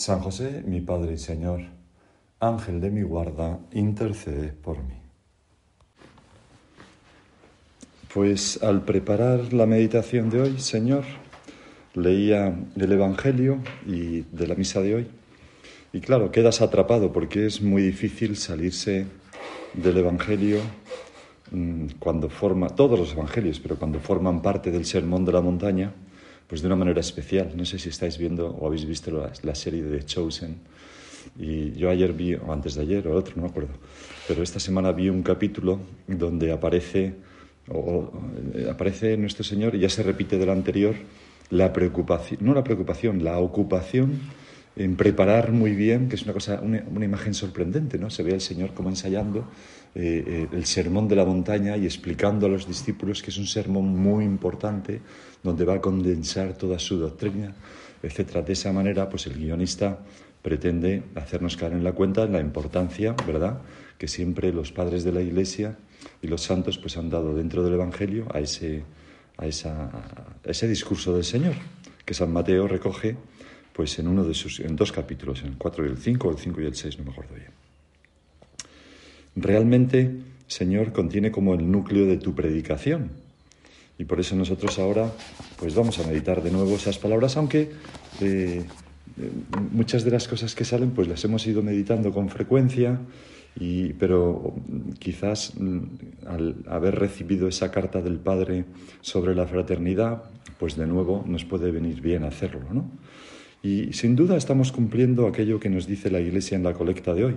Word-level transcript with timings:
San 0.00 0.20
José, 0.20 0.62
mi 0.64 0.80
Padre 0.80 1.12
y 1.12 1.18
Señor, 1.18 1.60
Ángel 2.40 2.80
de 2.80 2.90
mi 2.90 3.02
guarda, 3.02 3.60
intercede 3.70 4.48
por 4.48 4.78
mí. 4.78 4.94
Pues 8.14 8.62
al 8.62 8.86
preparar 8.86 9.52
la 9.52 9.66
meditación 9.66 10.30
de 10.30 10.40
hoy, 10.40 10.58
Señor, 10.58 11.04
leía 11.92 12.58
el 12.76 12.92
Evangelio 12.92 13.58
y 13.86 14.22
de 14.22 14.46
la 14.46 14.54
misa 14.54 14.80
de 14.80 14.94
hoy. 14.94 15.06
Y 15.92 16.00
claro, 16.00 16.32
quedas 16.32 16.62
atrapado 16.62 17.12
porque 17.12 17.44
es 17.44 17.60
muy 17.60 17.82
difícil 17.82 18.38
salirse 18.38 19.04
del 19.74 19.98
Evangelio 19.98 20.60
mm, 21.50 21.88
cuando 21.98 22.30
forma, 22.30 22.70
todos 22.70 22.98
los 22.98 23.12
Evangelios, 23.12 23.60
pero 23.60 23.76
cuando 23.78 24.00
forman 24.00 24.40
parte 24.40 24.70
del 24.70 24.86
Sermón 24.86 25.26
de 25.26 25.32
la 25.32 25.42
Montaña, 25.42 25.92
pues 26.50 26.62
de 26.62 26.66
una 26.66 26.76
manera 26.76 27.00
especial. 27.00 27.52
No 27.54 27.64
sé 27.64 27.78
si 27.78 27.88
estáis 27.88 28.18
viendo 28.18 28.48
o 28.48 28.66
habéis 28.66 28.84
visto 28.84 29.30
la, 29.42 29.54
serie 29.54 29.84
de 29.84 30.04
Chosen. 30.04 30.56
Y 31.38 31.70
yo 31.72 31.88
ayer 31.88 32.12
vi, 32.12 32.34
o 32.34 32.52
antes 32.52 32.74
de 32.74 32.82
ayer, 32.82 33.06
o 33.06 33.16
otro, 33.16 33.34
no 33.36 33.42
me 33.42 33.48
acuerdo, 33.48 33.70
pero 34.26 34.42
esta 34.42 34.58
semana 34.58 34.90
vi 34.90 35.08
un 35.08 35.22
capítulo 35.22 35.78
donde 36.08 36.50
aparece, 36.50 37.14
aparece 38.68 39.16
nuestro 39.16 39.44
Señor 39.44 39.76
y 39.76 39.78
ya 39.80 39.88
se 39.88 40.02
repite 40.02 40.38
del 40.38 40.50
anterior, 40.50 40.96
la 41.50 41.72
preocupación, 41.72 42.40
no 42.42 42.52
la 42.52 42.64
preocupación, 42.64 43.22
la 43.22 43.38
ocupación 43.38 44.18
en 44.74 44.96
preparar 44.96 45.52
muy 45.52 45.76
bien, 45.76 46.08
que 46.08 46.16
es 46.16 46.22
una 46.22 46.32
cosa, 46.32 46.60
una 46.60 47.04
imagen 47.04 47.34
sorprendente, 47.34 47.98
¿no? 47.98 48.10
Se 48.10 48.24
ve 48.24 48.32
al 48.32 48.40
Señor 48.40 48.72
como 48.74 48.88
ensayando 48.88 49.44
eh, 49.94 50.24
eh, 50.26 50.48
el 50.52 50.66
sermón 50.66 51.08
de 51.08 51.16
la 51.16 51.24
montaña 51.24 51.76
y 51.76 51.84
explicando 51.84 52.46
a 52.46 52.48
los 52.48 52.66
discípulos 52.68 53.22
que 53.22 53.30
es 53.30 53.38
un 53.38 53.46
sermón 53.46 53.96
muy 53.96 54.24
importante 54.24 55.00
donde 55.42 55.64
va 55.64 55.74
a 55.74 55.80
condensar 55.80 56.56
toda 56.56 56.78
su 56.78 56.98
doctrina, 56.98 57.54
etcétera. 58.02 58.42
De 58.42 58.52
esa 58.52 58.72
manera, 58.72 59.08
pues 59.08 59.26
el 59.26 59.34
guionista 59.34 59.98
pretende 60.42 61.02
hacernos 61.16 61.56
caer 61.56 61.72
en 61.72 61.84
la 61.84 61.92
cuenta 61.92 62.24
de 62.24 62.32
la 62.32 62.40
importancia, 62.40 63.14
¿verdad?, 63.26 63.60
que 63.98 64.08
siempre 64.08 64.52
los 64.52 64.72
padres 64.72 65.04
de 65.04 65.12
la 65.12 65.20
Iglesia 65.20 65.76
y 66.22 66.28
los 66.28 66.42
santos 66.42 66.78
pues 66.78 66.96
han 66.96 67.10
dado 67.10 67.34
dentro 67.34 67.62
del 67.62 67.74
Evangelio 67.74 68.26
a 68.32 68.40
ese, 68.40 68.84
a 69.36 69.46
esa, 69.46 69.90
ese 70.44 70.68
discurso 70.68 71.14
del 71.14 71.24
Señor, 71.24 71.54
que 72.04 72.14
San 72.14 72.32
Mateo 72.32 72.66
recoge 72.66 73.16
pues 73.72 73.98
en 73.98 74.08
uno 74.08 74.24
de 74.24 74.34
sus 74.34 74.60
en 74.60 74.76
dos 74.76 74.92
capítulos, 74.92 75.42
en 75.42 75.48
el 75.48 75.56
4 75.58 75.86
y 75.86 75.88
el 75.88 75.98
5, 75.98 76.28
o 76.28 76.30
el 76.30 76.38
5 76.38 76.60
y 76.60 76.66
el 76.66 76.74
6, 76.74 76.98
no 76.98 77.04
me 77.04 77.10
acuerdo 77.10 77.34
bien. 77.34 77.69
Realmente, 79.36 80.10
Señor, 80.46 80.92
contiene 80.92 81.30
como 81.30 81.54
el 81.54 81.70
núcleo 81.70 82.06
de 82.06 82.16
tu 82.16 82.34
predicación. 82.34 83.10
Y 83.98 84.04
por 84.04 84.18
eso 84.18 84.34
nosotros 84.34 84.78
ahora 84.78 85.12
pues 85.58 85.74
vamos 85.74 85.98
a 85.98 86.06
meditar 86.06 86.42
de 86.42 86.50
nuevo 86.50 86.74
esas 86.74 86.98
palabras, 86.98 87.36
aunque 87.36 87.70
eh, 88.20 88.64
eh, 89.20 89.30
muchas 89.72 90.04
de 90.04 90.10
las 90.10 90.26
cosas 90.26 90.54
que 90.54 90.64
salen 90.64 90.90
pues 90.90 91.06
las 91.06 91.22
hemos 91.24 91.46
ido 91.46 91.62
meditando 91.62 92.10
con 92.10 92.30
frecuencia, 92.30 92.98
y, 93.58 93.92
pero 93.94 94.54
quizás 94.98 95.52
mm, 95.58 95.80
al 96.26 96.56
haber 96.66 96.94
recibido 96.94 97.48
esa 97.48 97.70
carta 97.70 98.00
del 98.00 98.18
Padre 98.18 98.64
sobre 99.02 99.34
la 99.34 99.46
fraternidad, 99.46 100.22
pues 100.58 100.76
de 100.76 100.86
nuevo 100.86 101.24
nos 101.26 101.44
puede 101.44 101.70
venir 101.70 102.00
bien 102.00 102.24
hacerlo, 102.24 102.62
¿no? 102.72 102.90
Y 103.62 103.92
sin 103.92 104.16
duda 104.16 104.36
estamos 104.38 104.72
cumpliendo 104.72 105.26
aquello 105.26 105.60
que 105.60 105.68
nos 105.68 105.86
dice 105.86 106.10
la 106.10 106.20
Iglesia 106.20 106.56
en 106.56 106.62
la 106.62 106.72
colecta 106.72 107.12
de 107.12 107.26
hoy. 107.26 107.34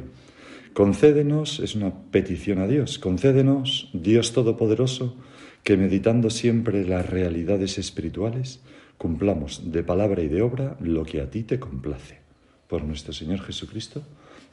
Concédenos, 0.73 1.59
es 1.59 1.75
una 1.75 1.93
petición 2.09 2.57
a 2.57 2.65
Dios, 2.65 2.97
concédenos, 2.97 3.91
Dios 3.93 4.33
Todopoderoso, 4.33 5.15
que 5.61 5.77
meditando 5.77 6.31
siempre 6.31 6.83
las 6.83 7.07
realidades 7.07 7.77
espirituales, 7.77 8.59
cumplamos 8.97 9.71
de 9.71 9.83
palabra 9.83 10.23
y 10.23 10.29
de 10.29 10.41
obra 10.41 10.75
lo 10.79 11.05
que 11.05 11.21
a 11.21 11.29
ti 11.29 11.43
te 11.43 11.59
complace. 11.59 12.21
Por 12.67 12.83
nuestro 12.83 13.13
Señor 13.13 13.41
Jesucristo, 13.41 14.01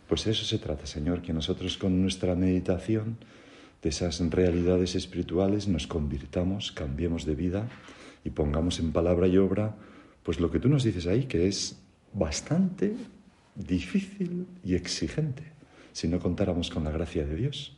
pues 0.08 0.26
eso 0.26 0.44
se 0.44 0.58
trata, 0.58 0.84
Señor, 0.84 1.22
que 1.22 1.32
nosotros 1.32 1.78
con 1.78 2.02
nuestra 2.02 2.34
meditación 2.34 3.16
de 3.82 3.88
esas 3.88 4.20
realidades 4.20 4.96
espirituales 4.96 5.68
nos 5.68 5.86
convirtamos, 5.86 6.70
cambiemos 6.70 7.24
de 7.24 7.34
vida 7.34 7.66
y 8.26 8.30
pongamos 8.30 8.78
en 8.78 8.92
palabra 8.92 9.26
y 9.26 9.38
obra 9.38 9.74
pues 10.22 10.38
lo 10.38 10.50
que 10.50 10.58
tú 10.58 10.68
nos 10.68 10.84
dices 10.84 11.06
ahí, 11.06 11.24
que 11.24 11.48
es 11.48 11.80
bastante 12.12 12.94
difícil 13.56 14.46
y 14.62 14.74
exigente 14.74 15.59
si 15.92 16.08
no 16.08 16.18
contáramos 16.18 16.70
con 16.70 16.84
la 16.84 16.90
gracia 16.90 17.24
de 17.24 17.36
Dios. 17.36 17.76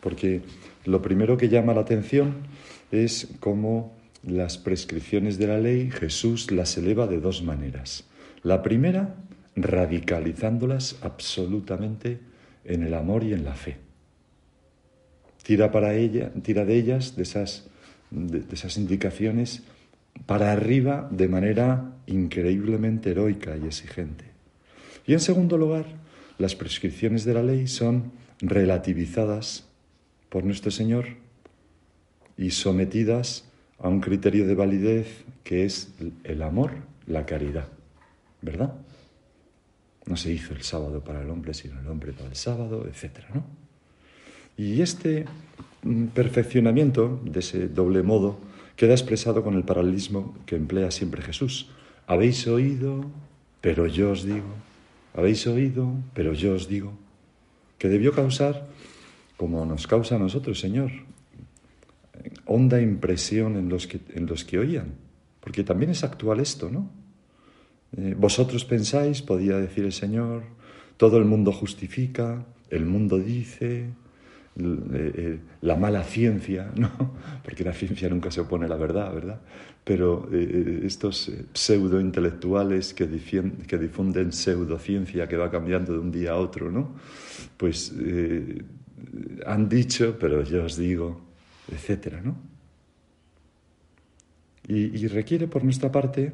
Porque 0.00 0.42
lo 0.84 1.02
primero 1.02 1.36
que 1.36 1.48
llama 1.48 1.74
la 1.74 1.80
atención 1.80 2.34
es 2.92 3.28
cómo 3.40 3.96
las 4.22 4.58
prescripciones 4.58 5.38
de 5.38 5.46
la 5.46 5.58
ley 5.58 5.90
Jesús 5.90 6.50
las 6.50 6.76
eleva 6.76 7.06
de 7.06 7.20
dos 7.20 7.42
maneras. 7.42 8.04
La 8.42 8.62
primera, 8.62 9.16
radicalizándolas 9.54 10.96
absolutamente 11.02 12.20
en 12.64 12.82
el 12.82 12.94
amor 12.94 13.24
y 13.24 13.32
en 13.32 13.44
la 13.44 13.54
fe. 13.54 13.78
Tira, 15.42 15.70
para 15.70 15.94
ella, 15.94 16.32
tira 16.42 16.64
de 16.64 16.76
ellas, 16.76 17.16
de 17.16 17.22
esas, 17.22 17.68
de 18.10 18.44
esas 18.52 18.76
indicaciones, 18.76 19.62
para 20.26 20.52
arriba 20.52 21.08
de 21.10 21.28
manera 21.28 21.92
increíblemente 22.06 23.10
heroica 23.10 23.56
y 23.56 23.66
exigente. 23.66 24.24
Y 25.06 25.12
en 25.12 25.20
segundo 25.20 25.56
lugar, 25.56 25.86
las 26.38 26.54
prescripciones 26.54 27.24
de 27.24 27.34
la 27.34 27.42
ley 27.42 27.66
son 27.66 28.12
relativizadas 28.40 29.64
por 30.28 30.44
nuestro 30.44 30.70
Señor 30.70 31.06
y 32.36 32.50
sometidas 32.50 33.44
a 33.78 33.88
un 33.88 34.00
criterio 34.00 34.46
de 34.46 34.54
validez 34.54 35.24
que 35.44 35.64
es 35.64 35.92
el 36.24 36.42
amor, 36.42 36.72
la 37.06 37.24
caridad, 37.24 37.68
¿verdad? 38.42 38.74
No 40.06 40.16
se 40.16 40.32
hizo 40.32 40.54
el 40.54 40.62
sábado 40.62 41.02
para 41.02 41.22
el 41.22 41.30
hombre, 41.30 41.54
sino 41.54 41.80
el 41.80 41.86
hombre 41.88 42.12
para 42.12 42.28
el 42.28 42.36
sábado, 42.36 42.86
etc. 42.86 43.24
¿no? 43.34 43.44
Y 44.56 44.80
este 44.80 45.26
mm, 45.82 46.06
perfeccionamiento 46.06 47.20
de 47.24 47.40
ese 47.40 47.68
doble 47.68 48.02
modo 48.02 48.38
queda 48.76 48.92
expresado 48.92 49.42
con 49.42 49.54
el 49.54 49.64
paralelismo 49.64 50.36
que 50.46 50.56
emplea 50.56 50.90
siempre 50.90 51.22
Jesús. 51.22 51.70
Habéis 52.06 52.46
oído, 52.46 53.04
pero 53.60 53.86
yo 53.86 54.12
os 54.12 54.24
digo. 54.24 54.65
Habéis 55.16 55.46
oído, 55.46 55.92
pero 56.12 56.34
yo 56.34 56.54
os 56.54 56.68
digo. 56.68 56.92
Que 57.78 57.88
debió 57.88 58.12
causar, 58.12 58.68
como 59.36 59.64
nos 59.64 59.86
causa 59.86 60.16
a 60.16 60.18
nosotros, 60.18 60.60
Señor, 60.60 60.90
honda 62.44 62.80
impresión 62.80 63.56
en 63.56 63.68
los 63.68 63.86
que, 63.86 64.00
en 64.14 64.26
los 64.26 64.44
que 64.44 64.58
oían. 64.58 64.94
Porque 65.40 65.64
también 65.64 65.90
es 65.90 66.04
actual 66.04 66.40
esto, 66.40 66.70
¿no? 66.70 66.90
Eh, 67.96 68.14
vosotros 68.16 68.64
pensáis, 68.64 69.22
podía 69.22 69.56
decir 69.56 69.84
el 69.84 69.92
Señor, 69.92 70.44
todo 70.96 71.18
el 71.18 71.24
mundo 71.24 71.52
justifica, 71.52 72.44
el 72.70 72.84
mundo 72.84 73.18
dice, 73.18 73.86
la 74.56 75.76
mala 75.76 76.02
ciencia, 76.02 76.70
¿no? 76.76 76.90
porque 77.44 77.64
la 77.64 77.72
ciencia 77.72 78.08
nunca 78.08 78.30
se 78.30 78.40
opone 78.40 78.66
a 78.66 78.68
la 78.68 78.76
verdad, 78.76 79.12
¿verdad? 79.12 79.40
Pero 79.84 80.28
eh, 80.32 80.82
estos 80.84 81.30
pseudo 81.52 82.00
intelectuales 82.00 82.92
que, 82.94 83.06
que 83.66 83.78
difunden 83.78 84.32
pseudociencia 84.32 85.28
que 85.28 85.36
va 85.36 85.50
cambiando 85.50 85.92
de 85.92 85.98
un 85.98 86.10
día 86.10 86.32
a 86.32 86.36
otro, 86.36 86.70
¿no? 86.70 86.96
Pues 87.56 87.94
eh, 88.00 88.62
han 89.46 89.68
dicho, 89.68 90.16
pero 90.18 90.42
yo 90.42 90.64
os 90.64 90.76
digo, 90.76 91.20
etcétera, 91.70 92.20
¿no? 92.20 92.36
Y, 94.66 94.98
y 94.98 95.06
requiere 95.06 95.46
por 95.46 95.62
nuestra 95.62 95.92
parte 95.92 96.32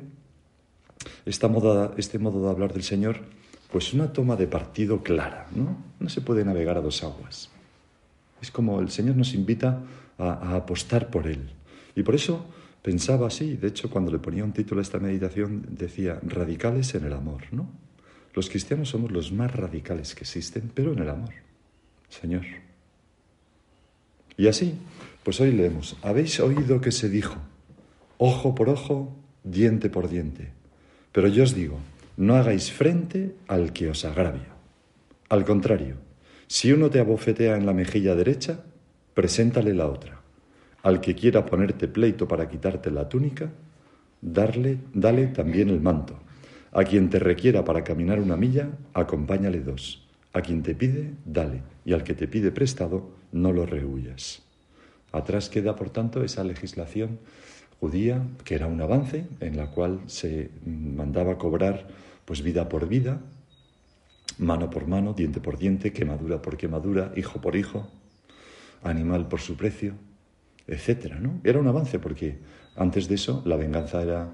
esta 1.26 1.48
moda, 1.48 1.92
este 1.98 2.18
modo 2.18 2.42
de 2.44 2.50
hablar 2.50 2.72
del 2.72 2.82
Señor, 2.82 3.16
pues 3.70 3.92
una 3.92 4.12
toma 4.12 4.36
de 4.36 4.46
partido 4.46 5.02
clara, 5.02 5.46
¿no? 5.54 5.76
No 6.00 6.08
se 6.08 6.20
puede 6.20 6.44
navegar 6.44 6.78
a 6.78 6.80
dos 6.80 7.02
aguas. 7.04 7.50
Es 8.42 8.50
como 8.50 8.80
el 8.80 8.90
Señor 8.90 9.16
nos 9.16 9.32
invita 9.34 9.80
a, 10.18 10.56
apostar 10.56 11.08
por 11.08 11.26
Él. 11.26 11.48
Y 11.94 12.02
por 12.02 12.16
eso 12.16 12.44
pensaba 12.82 13.28
así, 13.28 13.56
de 13.56 13.68
hecho 13.68 13.88
cuando 13.88 14.10
le 14.10 14.18
ponía 14.18 14.44
un 14.44 14.52
título 14.52 14.80
a 14.80 14.82
esta 14.82 14.98
meditación 14.98 15.64
decía, 15.70 16.18
radicales 16.22 16.94
en 16.94 17.04
el 17.04 17.12
amor, 17.12 17.44
¿no? 17.52 17.70
Los 18.34 18.50
cristianos 18.50 18.88
somos 18.88 19.12
los 19.12 19.30
más 19.30 19.54
radicales 19.54 20.14
que 20.14 20.22
existen, 20.22 20.70
pero 20.74 20.92
en 20.92 20.98
el 20.98 21.08
amor, 21.08 21.34
Señor. 22.08 22.44
Y 24.36 24.48
así, 24.48 24.74
pues 25.22 25.40
hoy 25.40 25.52
leemos, 25.52 25.96
habéis 26.02 26.40
oído 26.40 26.80
que 26.80 26.90
se 26.90 27.08
dijo, 27.08 27.36
ojo 28.18 28.54
por 28.54 28.70
ojo, 28.70 29.14
diente 29.44 29.90
por 29.90 30.08
diente. 30.08 30.50
Pero 31.12 31.28
yo 31.28 31.44
os 31.44 31.54
digo, 31.54 31.78
no 32.16 32.34
hagáis 32.34 32.72
frente 32.72 33.34
al 33.46 33.72
que 33.72 33.88
os 33.90 34.04
agravia. 34.04 34.48
Al 35.28 35.44
contrario, 35.44 35.96
si 36.52 36.70
uno 36.70 36.90
te 36.90 37.00
abofetea 37.00 37.56
en 37.56 37.64
la 37.64 37.72
mejilla 37.72 38.14
derecha, 38.14 38.60
preséntale 39.14 39.72
la 39.72 39.86
otra. 39.86 40.20
Al 40.82 41.00
que 41.00 41.14
quiera 41.14 41.46
ponerte 41.46 41.88
pleito 41.88 42.28
para 42.28 42.46
quitarte 42.46 42.90
la 42.90 43.08
túnica, 43.08 43.50
darle, 44.20 44.76
dale 44.92 45.28
también 45.28 45.70
el 45.70 45.80
manto. 45.80 46.20
A 46.72 46.84
quien 46.84 47.08
te 47.08 47.18
requiera 47.18 47.64
para 47.64 47.82
caminar 47.82 48.20
una 48.20 48.36
milla, 48.36 48.68
acompáñale 48.92 49.60
dos. 49.60 50.06
A 50.34 50.42
quien 50.42 50.62
te 50.62 50.74
pide, 50.74 51.14
dale. 51.24 51.62
Y 51.86 51.94
al 51.94 52.04
que 52.04 52.12
te 52.12 52.28
pide 52.28 52.50
prestado, 52.50 53.08
no 53.32 53.50
lo 53.50 53.64
rehuyas. 53.64 54.42
Atrás 55.10 55.48
queda, 55.48 55.74
por 55.74 55.88
tanto, 55.88 56.22
esa 56.22 56.44
legislación 56.44 57.18
judía, 57.80 58.26
que 58.44 58.56
era 58.56 58.66
un 58.66 58.82
avance, 58.82 59.24
en 59.40 59.56
la 59.56 59.70
cual 59.70 60.00
se 60.04 60.50
mandaba 60.66 61.38
cobrar 61.38 61.88
pues 62.26 62.42
vida 62.42 62.68
por 62.68 62.88
vida, 62.88 63.22
mano 64.38 64.70
por 64.70 64.86
mano, 64.86 65.14
diente 65.14 65.40
por 65.40 65.58
diente, 65.58 65.92
quemadura 65.92 66.42
por 66.42 66.56
quemadura, 66.56 67.12
hijo 67.16 67.40
por 67.40 67.56
hijo, 67.56 67.88
animal 68.82 69.28
por 69.28 69.40
su 69.40 69.56
precio, 69.56 69.94
etcétera, 70.66 71.18
¿no? 71.18 71.40
Era 71.44 71.58
un 71.58 71.66
avance 71.66 71.98
porque 71.98 72.38
antes 72.76 73.08
de 73.08 73.14
eso 73.16 73.42
la 73.44 73.56
venganza 73.56 74.02
era 74.02 74.30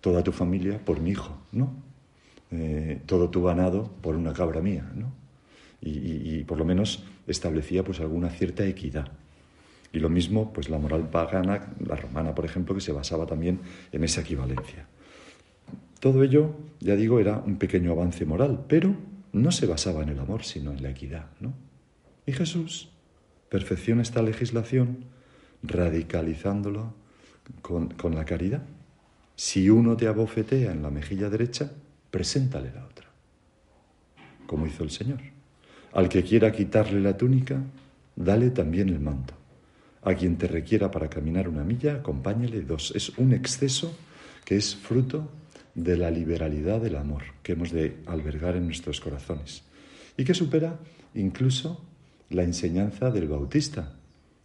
toda 0.00 0.22
tu 0.22 0.32
familia 0.32 0.78
por 0.84 1.00
mi 1.00 1.10
hijo, 1.10 1.36
¿no? 1.52 1.72
Eh, 2.50 3.00
todo 3.06 3.28
tu 3.28 3.42
ganado 3.42 3.90
por 4.00 4.16
una 4.16 4.32
cabra 4.32 4.60
mía, 4.60 4.90
¿no? 4.94 5.12
Y, 5.80 6.38
y, 6.38 6.44
por 6.44 6.58
lo 6.58 6.64
menos 6.64 7.04
establecía 7.28 7.84
pues 7.84 8.00
alguna 8.00 8.30
cierta 8.30 8.66
equidad. 8.66 9.12
Y 9.92 10.00
lo 10.00 10.08
mismo, 10.08 10.52
pues 10.52 10.68
la 10.68 10.78
moral 10.78 11.08
pagana, 11.08 11.72
la 11.86 11.94
romana, 11.94 12.34
por 12.34 12.44
ejemplo, 12.44 12.74
que 12.74 12.80
se 12.80 12.90
basaba 12.90 13.26
también 13.26 13.60
en 13.92 14.02
esa 14.02 14.22
equivalencia. 14.22 14.86
Todo 16.00 16.24
ello, 16.24 16.56
ya 16.80 16.96
digo, 16.96 17.20
era 17.20 17.38
un 17.38 17.56
pequeño 17.56 17.92
avance 17.92 18.24
moral, 18.24 18.64
pero 18.68 18.94
no 19.32 19.52
se 19.52 19.66
basaba 19.66 20.02
en 20.02 20.10
el 20.10 20.18
amor, 20.18 20.44
sino 20.44 20.72
en 20.72 20.82
la 20.82 20.90
equidad, 20.90 21.26
¿no? 21.40 21.54
Y 22.26 22.32
Jesús 22.32 22.90
perfecciona 23.48 24.02
esta 24.02 24.22
legislación 24.22 25.04
radicalizándolo 25.62 26.94
con, 27.62 27.88
con 27.90 28.14
la 28.14 28.24
caridad. 28.24 28.62
Si 29.36 29.70
uno 29.70 29.96
te 29.96 30.06
abofetea 30.06 30.72
en 30.72 30.82
la 30.82 30.90
mejilla 30.90 31.30
derecha, 31.30 31.70
preséntale 32.10 32.72
la 32.72 32.84
otra, 32.84 33.08
como 34.46 34.66
hizo 34.66 34.84
el 34.84 34.90
Señor. 34.90 35.20
Al 35.92 36.08
que 36.08 36.22
quiera 36.22 36.52
quitarle 36.52 37.00
la 37.00 37.16
túnica, 37.16 37.62
dale 38.16 38.50
también 38.50 38.88
el 38.88 39.00
manto. 39.00 39.34
A 40.02 40.14
quien 40.14 40.36
te 40.36 40.46
requiera 40.46 40.90
para 40.90 41.08
caminar 41.08 41.48
una 41.48 41.64
milla, 41.64 41.94
acompáñale 41.94 42.62
dos. 42.62 42.92
Es 42.94 43.10
un 43.18 43.32
exceso 43.32 43.96
que 44.44 44.56
es 44.56 44.76
fruto 44.76 45.30
de 45.82 45.96
la 45.96 46.10
liberalidad 46.10 46.80
del 46.80 46.96
amor 46.96 47.22
que 47.42 47.52
hemos 47.52 47.70
de 47.70 47.98
albergar 48.06 48.56
en 48.56 48.66
nuestros 48.66 49.00
corazones 49.00 49.62
y 50.16 50.24
que 50.24 50.34
supera 50.34 50.78
incluso 51.14 51.84
la 52.30 52.42
enseñanza 52.42 53.10
del 53.10 53.28
bautista, 53.28 53.94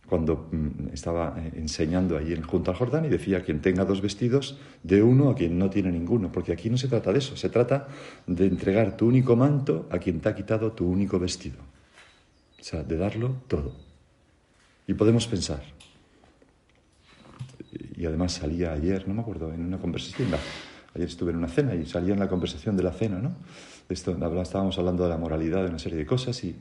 cuando 0.07 0.47
mm, 0.51 0.93
estaba 0.93 1.35
eh, 1.37 1.51
enseñando 1.55 2.19
en, 2.19 2.43
junto 2.43 2.71
al 2.71 2.77
Jordán 2.77 3.05
y 3.05 3.09
decía, 3.09 3.41
quien 3.41 3.61
tenga 3.61 3.83
dos 3.83 4.01
vestidos, 4.01 4.57
de 4.83 5.01
uno 5.01 5.29
a 5.29 5.35
quien 5.35 5.57
no 5.57 5.69
tiene 5.69 5.91
ninguno, 5.91 6.31
porque 6.31 6.53
aquí 6.53 6.69
no 6.69 6.77
se 6.77 6.87
trata 6.87 7.11
de 7.11 7.19
eso, 7.19 7.35
se 7.35 7.49
trata 7.49 7.87
de 8.27 8.45
entregar 8.45 8.95
tu 8.95 9.07
único 9.07 9.35
manto 9.35 9.87
a 9.91 9.97
quien 9.97 10.19
te 10.19 10.29
ha 10.29 10.35
quitado 10.35 10.71
tu 10.71 10.87
único 10.87 11.19
vestido, 11.19 11.57
o 12.59 12.63
sea, 12.63 12.83
de 12.83 12.95
darlo 12.95 13.35
todo. 13.47 13.75
Y 14.87 14.93
podemos 14.93 15.27
pensar, 15.27 15.63
y 17.97 18.05
además 18.05 18.33
salía 18.33 18.73
ayer, 18.73 19.07
no 19.07 19.13
me 19.15 19.21
acuerdo, 19.21 19.51
en 19.51 19.65
una 19.65 19.79
conversación, 19.79 20.29
ayer 20.95 21.07
estuve 21.07 21.31
en 21.31 21.37
una 21.37 21.47
cena 21.47 21.75
y 21.75 21.85
salía 21.85 22.13
en 22.13 22.19
la 22.19 22.27
conversación 22.27 22.77
de 22.77 22.83
la 22.83 22.91
cena, 22.91 23.19
¿no? 23.19 23.35
Esto, 23.89 24.17
estábamos 24.41 24.77
hablando 24.77 25.03
de 25.03 25.09
la 25.09 25.17
moralidad, 25.17 25.63
de 25.63 25.69
una 25.69 25.79
serie 25.79 25.97
de 25.97 26.05
cosas 26.05 26.43
y 26.43 26.55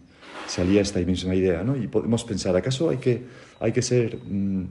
salía 0.46 0.81
esta 0.81 1.00
misma 1.00 1.34
idea, 1.34 1.62
¿no? 1.62 1.76
Y 1.76 1.87
podemos 1.87 2.25
pensar, 2.25 2.56
¿acaso 2.56 2.90
hay 2.90 2.99
que, 2.99 3.26
hay 3.61 3.73
que 3.73 3.82
ser 3.82 4.17
mm, 4.17 4.67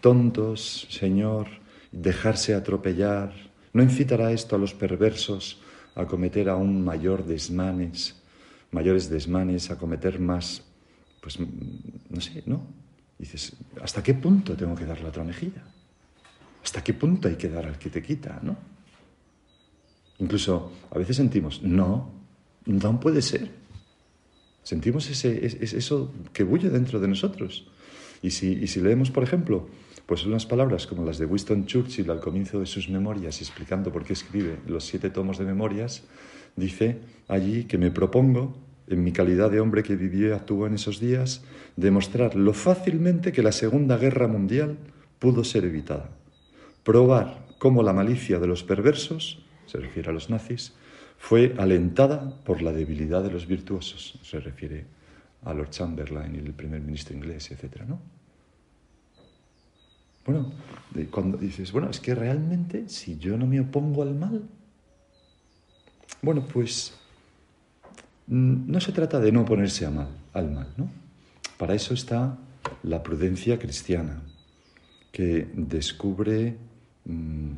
tontos, 0.00 0.86
Señor, 0.90 1.48
dejarse 1.92 2.54
atropellar? 2.54 3.32
¿No 3.72 3.82
incitará 3.82 4.32
esto 4.32 4.56
a 4.56 4.58
los 4.58 4.74
perversos 4.74 5.60
a 5.94 6.06
cometer 6.06 6.48
aún 6.48 6.84
mayor 6.84 7.24
desmanes, 7.24 8.16
mayores 8.70 9.10
desmanes, 9.10 9.70
a 9.70 9.78
cometer 9.78 10.18
más, 10.18 10.62
pues, 11.20 11.38
mm, 11.38 11.46
no 12.10 12.20
sé, 12.20 12.42
¿no? 12.46 12.80
dices, 13.20 13.52
¿hasta 13.82 14.02
qué 14.02 14.14
punto 14.14 14.56
tengo 14.56 14.74
que 14.74 14.86
dar 14.86 15.00
la 15.00 15.10
otra 15.10 15.22
mejilla? 15.22 15.62
¿Hasta 16.64 16.82
qué 16.82 16.94
punto 16.94 17.28
hay 17.28 17.36
que 17.36 17.50
dar 17.50 17.66
al 17.66 17.78
que 17.78 17.90
te 17.90 18.02
quita, 18.02 18.40
no? 18.42 18.56
Incluso 20.20 20.70
a 20.90 20.98
veces 20.98 21.16
sentimos, 21.16 21.62
no, 21.62 22.12
no 22.66 23.00
puede 23.00 23.22
ser. 23.22 23.50
Sentimos 24.62 25.10
ese, 25.10 25.44
eso 25.44 26.12
que 26.32 26.44
bulle 26.44 26.70
dentro 26.70 27.00
de 27.00 27.08
nosotros. 27.08 27.66
Y 28.22 28.30
si, 28.30 28.52
y 28.52 28.66
si 28.66 28.80
leemos, 28.80 29.10
por 29.10 29.24
ejemplo, 29.24 29.68
pues 30.04 30.26
unas 30.26 30.44
palabras 30.44 30.86
como 30.86 31.04
las 31.04 31.18
de 31.18 31.24
Winston 31.24 31.66
Churchill 31.66 32.10
al 32.10 32.20
comienzo 32.20 32.60
de 32.60 32.66
sus 32.66 32.88
memorias, 32.88 33.40
explicando 33.40 33.90
por 33.90 34.04
qué 34.04 34.12
escribe 34.12 34.58
los 34.66 34.84
siete 34.84 35.08
tomos 35.08 35.38
de 35.38 35.46
memorias, 35.46 36.04
dice 36.54 36.98
allí 37.26 37.64
que 37.64 37.78
me 37.78 37.90
propongo 37.90 38.58
en 38.88 39.02
mi 39.04 39.12
calidad 39.12 39.50
de 39.50 39.60
hombre 39.60 39.82
que 39.82 39.96
vivió 39.96 40.28
y 40.28 40.32
actuó 40.32 40.66
en 40.66 40.74
esos 40.74 41.00
días, 41.00 41.44
demostrar 41.76 42.34
lo 42.34 42.52
fácilmente 42.52 43.32
que 43.32 43.42
la 43.42 43.52
Segunda 43.52 43.96
Guerra 43.96 44.26
Mundial 44.26 44.78
pudo 45.20 45.44
ser 45.44 45.64
evitada. 45.64 46.10
Probar 46.82 47.46
cómo 47.58 47.82
la 47.82 47.92
malicia 47.92 48.40
de 48.40 48.48
los 48.48 48.64
perversos, 48.64 49.44
se 49.70 49.78
refiere 49.78 50.10
a 50.10 50.12
los 50.12 50.30
nazis, 50.30 50.72
fue 51.18 51.54
alentada 51.58 52.34
por 52.44 52.62
la 52.62 52.72
debilidad 52.72 53.22
de 53.22 53.30
los 53.30 53.46
virtuosos, 53.46 54.18
se 54.22 54.40
refiere 54.40 54.84
a 55.44 55.54
Lord 55.54 55.70
Chamberlain 55.70 56.34
y 56.34 56.38
el 56.38 56.52
primer 56.52 56.80
ministro 56.80 57.14
inglés, 57.14 57.50
etc. 57.50 57.82
¿no? 57.86 58.00
Bueno, 60.24 60.52
cuando 61.10 61.38
dices, 61.38 61.72
bueno, 61.72 61.90
es 61.90 62.00
que 62.00 62.14
realmente 62.14 62.88
si 62.88 63.18
yo 63.18 63.36
no 63.36 63.46
me 63.46 63.60
opongo 63.60 64.02
al 64.02 64.14
mal, 64.14 64.42
bueno, 66.22 66.46
pues 66.46 67.00
Mm, 68.30 68.70
no 68.70 68.80
se 68.80 68.92
trata 68.92 69.18
de 69.18 69.32
no 69.32 69.42
oponerse 69.42 69.90
mal, 69.90 70.08
al 70.32 70.52
mal, 70.52 70.68
¿no? 70.76 70.88
Para 71.58 71.74
eso 71.74 71.94
está 71.94 72.38
la 72.84 73.02
prudencia 73.02 73.58
cristiana, 73.58 74.22
que 75.10 75.50
descubre 75.52 76.56
mm, 77.06 77.54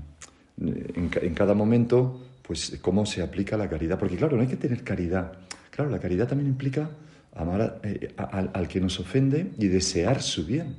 en, 0.60 1.34
cada 1.34 1.54
momento 1.54 2.20
pues 2.42 2.78
cómo 2.80 3.06
se 3.06 3.22
aplica 3.22 3.56
la 3.56 3.68
caridad. 3.68 3.98
Porque 3.98 4.16
claro, 4.16 4.36
no 4.36 4.42
hay 4.42 4.48
que 4.48 4.56
tener 4.56 4.84
caridad. 4.84 5.32
Claro, 5.70 5.90
la 5.90 5.98
caridad 5.98 6.28
también 6.28 6.50
implica 6.50 6.90
amar 7.34 7.80
eh, 7.82 8.14
al 8.16 8.68
que 8.68 8.80
nos 8.80 9.00
ofende 9.00 9.52
y 9.58 9.68
desear 9.68 10.22
su 10.22 10.44
bien 10.44 10.76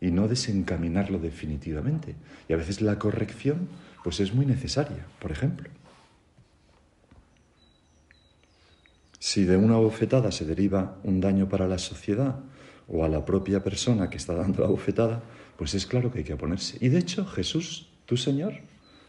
y 0.00 0.10
no 0.10 0.28
desencaminarlo 0.28 1.18
definitivamente. 1.18 2.14
Y 2.48 2.52
a 2.52 2.56
veces 2.56 2.80
la 2.80 2.98
corrección 2.98 3.68
pues 4.02 4.20
es 4.20 4.32
muy 4.32 4.46
necesaria, 4.46 5.06
por 5.20 5.30
ejemplo. 5.30 5.68
Si 9.18 9.44
de 9.44 9.56
una 9.56 9.76
bofetada 9.76 10.32
se 10.32 10.46
deriva 10.46 10.96
un 11.04 11.20
daño 11.20 11.48
para 11.48 11.68
la 11.68 11.76
sociedad 11.76 12.40
o 12.88 13.04
a 13.04 13.08
la 13.08 13.24
propia 13.24 13.62
persona 13.62 14.08
que 14.08 14.16
está 14.16 14.34
dando 14.34 14.62
la 14.62 14.68
bofetada, 14.68 15.22
pues 15.58 15.74
es 15.74 15.86
claro 15.86 16.10
que 16.10 16.20
hay 16.20 16.24
que 16.24 16.32
oponerse. 16.32 16.78
Y 16.80 16.88
de 16.88 16.98
hecho, 16.98 17.26
Jesús, 17.26 17.90
tu 18.06 18.16
Señor, 18.16 18.54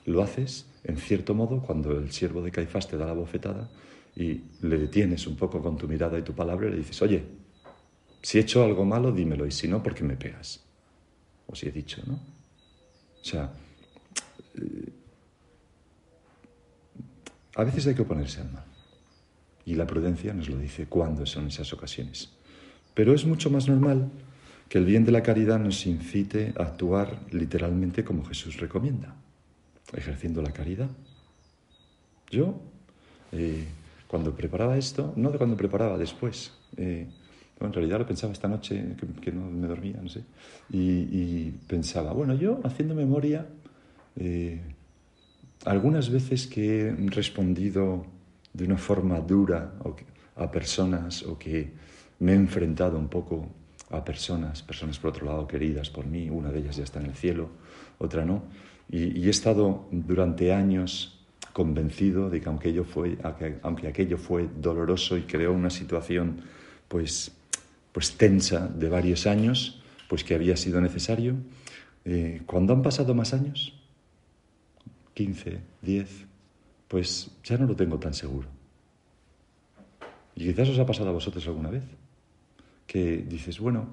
lo 0.05 0.21
haces 0.23 0.67
en 0.83 0.97
cierto 0.97 1.33
modo 1.33 1.61
cuando 1.61 1.91
el 1.91 2.11
siervo 2.11 2.41
de 2.41 2.51
Caifás 2.51 2.87
te 2.87 2.97
da 2.97 3.05
la 3.05 3.13
bofetada 3.13 3.69
y 4.15 4.41
le 4.61 4.77
detienes 4.77 5.27
un 5.27 5.35
poco 5.35 5.61
con 5.61 5.77
tu 5.77 5.87
mirada 5.87 6.17
y 6.17 6.23
tu 6.23 6.33
palabra 6.33 6.67
y 6.67 6.71
le 6.71 6.77
dices, 6.77 7.01
oye, 7.01 7.23
si 8.21 8.37
he 8.37 8.41
hecho 8.41 8.63
algo 8.63 8.85
malo, 8.85 9.11
dímelo, 9.11 9.45
y 9.45 9.51
si 9.51 9.67
no, 9.67 9.81
¿por 9.81 9.93
qué 9.93 10.03
me 10.03 10.15
pegas? 10.15 10.63
O 11.47 11.55
si 11.55 11.67
he 11.67 11.71
dicho, 11.71 12.01
¿no? 12.05 12.13
O 12.13 13.23
sea, 13.23 13.51
eh, 14.55 14.89
a 17.55 17.63
veces 17.63 17.87
hay 17.87 17.95
que 17.95 18.01
oponerse 18.01 18.41
al 18.41 18.51
mal. 18.51 18.65
Y 19.65 19.75
la 19.75 19.85
prudencia 19.85 20.33
nos 20.33 20.49
lo 20.49 20.57
dice 20.57 20.87
cuándo 20.87 21.25
son 21.25 21.47
esas 21.47 21.71
ocasiones. 21.73 22.31
Pero 22.93 23.13
es 23.13 23.25
mucho 23.25 23.49
más 23.49 23.67
normal 23.67 24.09
que 24.67 24.77
el 24.77 24.85
bien 24.85 25.05
de 25.05 25.11
la 25.11 25.23
caridad 25.23 25.59
nos 25.59 25.85
incite 25.85 26.53
a 26.57 26.63
actuar 26.63 27.19
literalmente 27.31 28.03
como 28.03 28.25
Jesús 28.25 28.57
recomienda, 28.57 29.15
ejerciendo 29.93 30.41
la 30.41 30.51
caridad. 30.51 30.89
Yo, 32.29 32.55
eh, 33.31 33.65
cuando 34.07 34.33
preparaba 34.35 34.77
esto, 34.77 35.13
no 35.15 35.31
de 35.31 35.37
cuando 35.37 35.57
preparaba, 35.57 35.97
después, 35.97 36.51
eh, 36.77 37.07
en 37.59 37.73
realidad 37.73 37.99
lo 37.99 38.07
pensaba 38.07 38.33
esta 38.33 38.47
noche, 38.47 38.95
que, 39.21 39.31
no 39.31 39.49
me 39.49 39.67
dormía, 39.67 39.99
no 40.01 40.09
sé, 40.09 40.23
y, 40.71 41.51
pensaba, 41.67 42.11
bueno, 42.13 42.33
yo 42.33 42.59
haciendo 42.63 42.95
memoria, 42.95 43.45
eh, 44.15 44.59
algunas 45.65 46.09
veces 46.09 46.47
que 46.47 46.87
he 46.89 47.09
respondido 47.09 48.05
de 48.53 48.65
una 48.65 48.77
forma 48.77 49.19
dura 49.19 49.73
a 50.35 50.51
personas 50.51 51.23
o 51.23 51.37
que 51.37 51.71
me 52.19 52.33
he 52.33 52.35
enfrentado 52.35 52.97
un 52.97 53.07
poco 53.07 53.47
a 53.91 54.03
personas, 54.03 54.61
personas 54.63 54.97
por 54.99 55.11
otro 55.11 55.25
lado 55.25 55.47
queridas 55.47 55.89
por 55.89 56.05
mí, 56.05 56.29
una 56.29 56.51
de 56.51 56.59
ellas 56.59 56.77
ya 56.77 56.83
está 56.83 56.99
en 56.99 57.07
el 57.07 57.15
cielo, 57.15 57.49
otra 57.99 58.25
no, 58.25 58.43
y, 58.91 59.25
he 59.25 59.29
estado 59.29 59.87
durante 59.91 60.53
años 60.53 61.17
convencido 61.53 62.29
de 62.29 62.41
que 62.41 62.49
aunque, 62.49 62.69
ello 62.69 62.83
fue, 62.83 63.17
aunque 63.61 63.87
aquello 63.87 64.17
fue 64.17 64.49
doloroso 64.57 65.17
y 65.17 65.21
creó 65.21 65.53
una 65.53 65.69
situación 65.69 66.41
pues, 66.87 67.31
pues 67.91 68.17
tensa 68.17 68.67
de 68.67 68.89
varios 68.89 69.27
años, 69.27 69.81
pues 70.09 70.23
que 70.23 70.35
había 70.35 70.57
sido 70.57 70.81
necesario, 70.81 71.35
eh, 72.03 72.41
cuando 72.45 72.73
han 72.73 72.81
pasado 72.81 73.13
más 73.13 73.33
años, 73.33 73.73
15, 75.13 75.59
10, 75.81 76.25
pues 76.87 77.31
ya 77.43 77.57
no 77.57 77.65
lo 77.65 77.75
tengo 77.75 77.97
tan 77.97 78.13
seguro. 78.13 78.49
Y 80.35 80.47
quizás 80.47 80.69
os 80.69 80.79
ha 80.79 80.85
pasado 80.85 81.09
a 81.09 81.13
vosotros 81.13 81.45
alguna 81.47 81.69
vez, 81.69 81.83
que 82.87 83.17
dices, 83.17 83.59
bueno, 83.59 83.87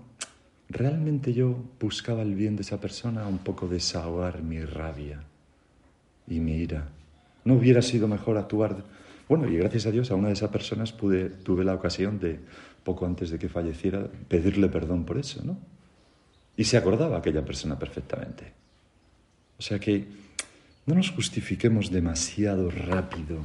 ¿realmente 0.69 1.33
yo 1.33 1.57
buscaba 1.81 2.23
el 2.23 2.35
bien 2.35 2.57
de 2.57 2.63
esa 2.63 2.81
persona 2.81 3.27
un 3.27 3.39
poco 3.39 3.69
desahogar 3.69 4.43
mi 4.43 4.61
rabia 4.61 5.23
y 6.27 6.41
mi 6.41 6.57
ira? 6.57 6.89
¿No 7.45 7.55
hubiera 7.55 7.83
sido 7.83 8.09
mejor 8.09 8.37
actuar? 8.37 8.85
Bueno, 9.29 9.49
y 9.49 9.57
gracias 9.57 9.87
a 9.87 9.91
Dios 9.91 10.11
a 10.11 10.15
una 10.15 10.29
de 10.29 10.35
esas 10.35 10.51
personas 10.51 10.93
pude, 10.93 11.31
tuve 11.31 11.65
la 11.65 11.75
ocasión 11.75 12.19
de, 12.19 12.41
poco 12.85 13.07
antes 13.07 13.31
de 13.31 13.39
que 13.39 13.49
falleciera, 13.49 14.07
pedirle 14.29 14.69
perdón 14.69 15.05
por 15.05 15.19
eso, 15.19 15.43
¿no? 15.45 15.59
Y 16.57 16.65
se 16.65 16.77
acordaba 16.77 17.19
aquella 17.19 17.45
persona 17.45 17.79
perfectamente. 17.79 18.53
O 19.59 19.63
sea 19.63 19.79
que 19.79 20.07
no 20.87 20.95
nos 20.95 21.11
justifiquemos 21.11 21.91
demasiado 21.91 22.71
rápido 22.71 23.41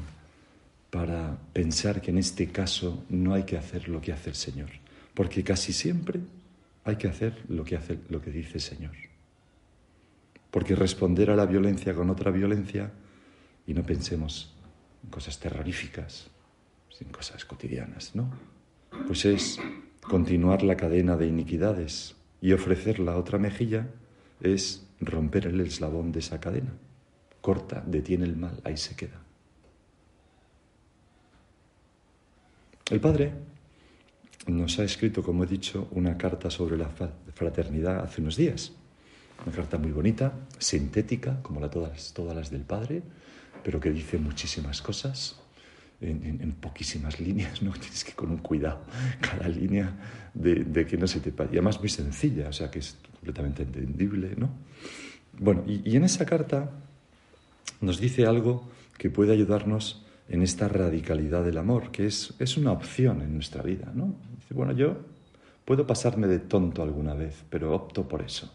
para 0.90 1.38
pensar 1.52 2.02
que 2.02 2.12
en 2.12 2.20
este 2.20 2.48
caso 2.48 3.04
no 3.10 3.34
hay 3.34 3.44
que 3.44 3.58
hacer 3.58 3.90
lo 3.90 4.00
que 4.00 4.14
hace 4.14 4.30
el 4.30 4.36
Señor, 4.36 4.70
porque 5.14 5.44
casi 5.44 5.74
siempre 5.74 6.22
hay 6.84 6.96
que 6.98 7.08
hacer 7.08 7.44
lo 7.48 7.64
que 7.64 7.76
hace 7.76 8.00
lo 8.10 8.22
que 8.22 8.32
dice 8.32 8.56
el 8.56 8.62
Señor. 8.62 8.96
Porque 10.52 10.76
responder 10.76 11.32
a 11.32 11.36
la 11.36 11.46
violencia 11.46 11.94
con 11.94 12.10
otra 12.10 12.32
violencia 12.32 12.92
y 13.66 13.74
no 13.74 13.84
pensemos 13.84 14.56
en 15.04 15.10
cosas 15.10 15.40
terroríficas, 15.40 16.30
en 17.00 17.10
cosas 17.10 17.46
cotidianas, 17.46 18.16
¿no? 18.16 18.32
Pues 19.08 19.26
es 19.26 19.60
continuar 20.02 20.64
la 20.64 20.78
cadena 20.78 21.18
de 21.18 21.28
iniquidades 21.28 22.16
y 22.42 22.54
ofrecer 22.54 23.00
la 23.00 23.18
otra 23.18 23.40
mejilla 23.40 23.88
es 24.42 24.86
romper 25.00 25.48
el 25.48 25.60
eslabón 25.62 26.12
de 26.12 26.20
esa 26.20 26.40
cadena 26.40 26.74
corta, 27.44 27.84
detiene 27.86 28.24
el 28.24 28.38
mal, 28.38 28.62
ahí 28.64 28.78
se 28.78 28.96
queda. 28.96 29.22
El 32.90 33.02
Padre 33.02 33.34
nos 34.48 34.80
ha 34.80 34.84
escrito, 34.84 35.24
como 35.24 35.44
he 35.44 35.48
dicho, 35.48 35.88
una 35.92 36.18
carta 36.18 36.50
sobre 36.50 36.78
la 36.78 36.90
fraternidad 37.34 38.00
hace 38.04 38.22
unos 38.22 38.36
días. 38.36 38.74
Una 39.46 39.56
carta 39.56 39.78
muy 39.78 39.92
bonita, 39.92 40.34
sintética, 40.58 41.42
como 41.42 41.60
la 41.60 41.70
todas, 41.70 42.14
todas 42.14 42.36
las 42.36 42.50
del 42.50 42.62
Padre, 42.62 43.04
pero 43.64 43.80
que 43.80 43.92
dice 43.92 44.18
muchísimas 44.18 44.82
cosas 44.82 45.40
en, 46.02 46.52
poquísimas 46.60 47.20
líneas, 47.20 47.62
¿no? 47.62 47.72
Tienes 47.80 48.04
que 48.04 48.14
con 48.14 48.32
un 48.32 48.38
cuidado 48.38 48.82
cada 49.22 49.48
línea 49.48 49.94
de, 50.34 50.86
que 50.86 50.98
no 50.98 51.08
se 51.08 51.20
te 51.20 51.32
pase. 51.32 51.52
Y 51.54 51.58
además 51.58 51.80
muy 51.80 51.90
sencilla, 51.90 52.50
o 52.50 52.54
sea 52.54 52.70
que 52.70 52.80
es 52.80 52.98
completamente 53.12 53.64
entendible, 53.64 54.36
¿no? 54.38 54.50
Bueno, 55.40 55.64
y 55.66 55.96
en 55.96 56.04
esa 56.04 56.26
carta 56.26 56.70
nos 57.82 58.00
dice 58.00 58.28
algo 58.28 58.70
que 58.98 59.10
puede 59.10 59.34
ayudarnos 59.34 60.03
en 60.30 60.42
esta 60.42 60.68
radicalidad 60.68 61.44
del 61.44 61.58
amor, 61.58 61.92
que 61.92 62.08
es, 62.08 62.34
es 62.40 62.58
una 62.58 62.72
opción 62.72 63.22
en 63.22 63.34
nuestra 63.34 63.62
vida, 63.62 63.92
¿no? 63.94 64.16
Dice, 64.36 64.54
bueno, 64.54 64.72
yo 64.74 64.98
puedo 65.66 65.86
pasarme 65.86 66.28
de 66.28 66.40
tonto 66.40 66.82
alguna 66.82 67.14
vez, 67.14 67.44
pero 67.50 67.74
opto 67.74 68.08
por 68.08 68.22
eso. 68.22 68.52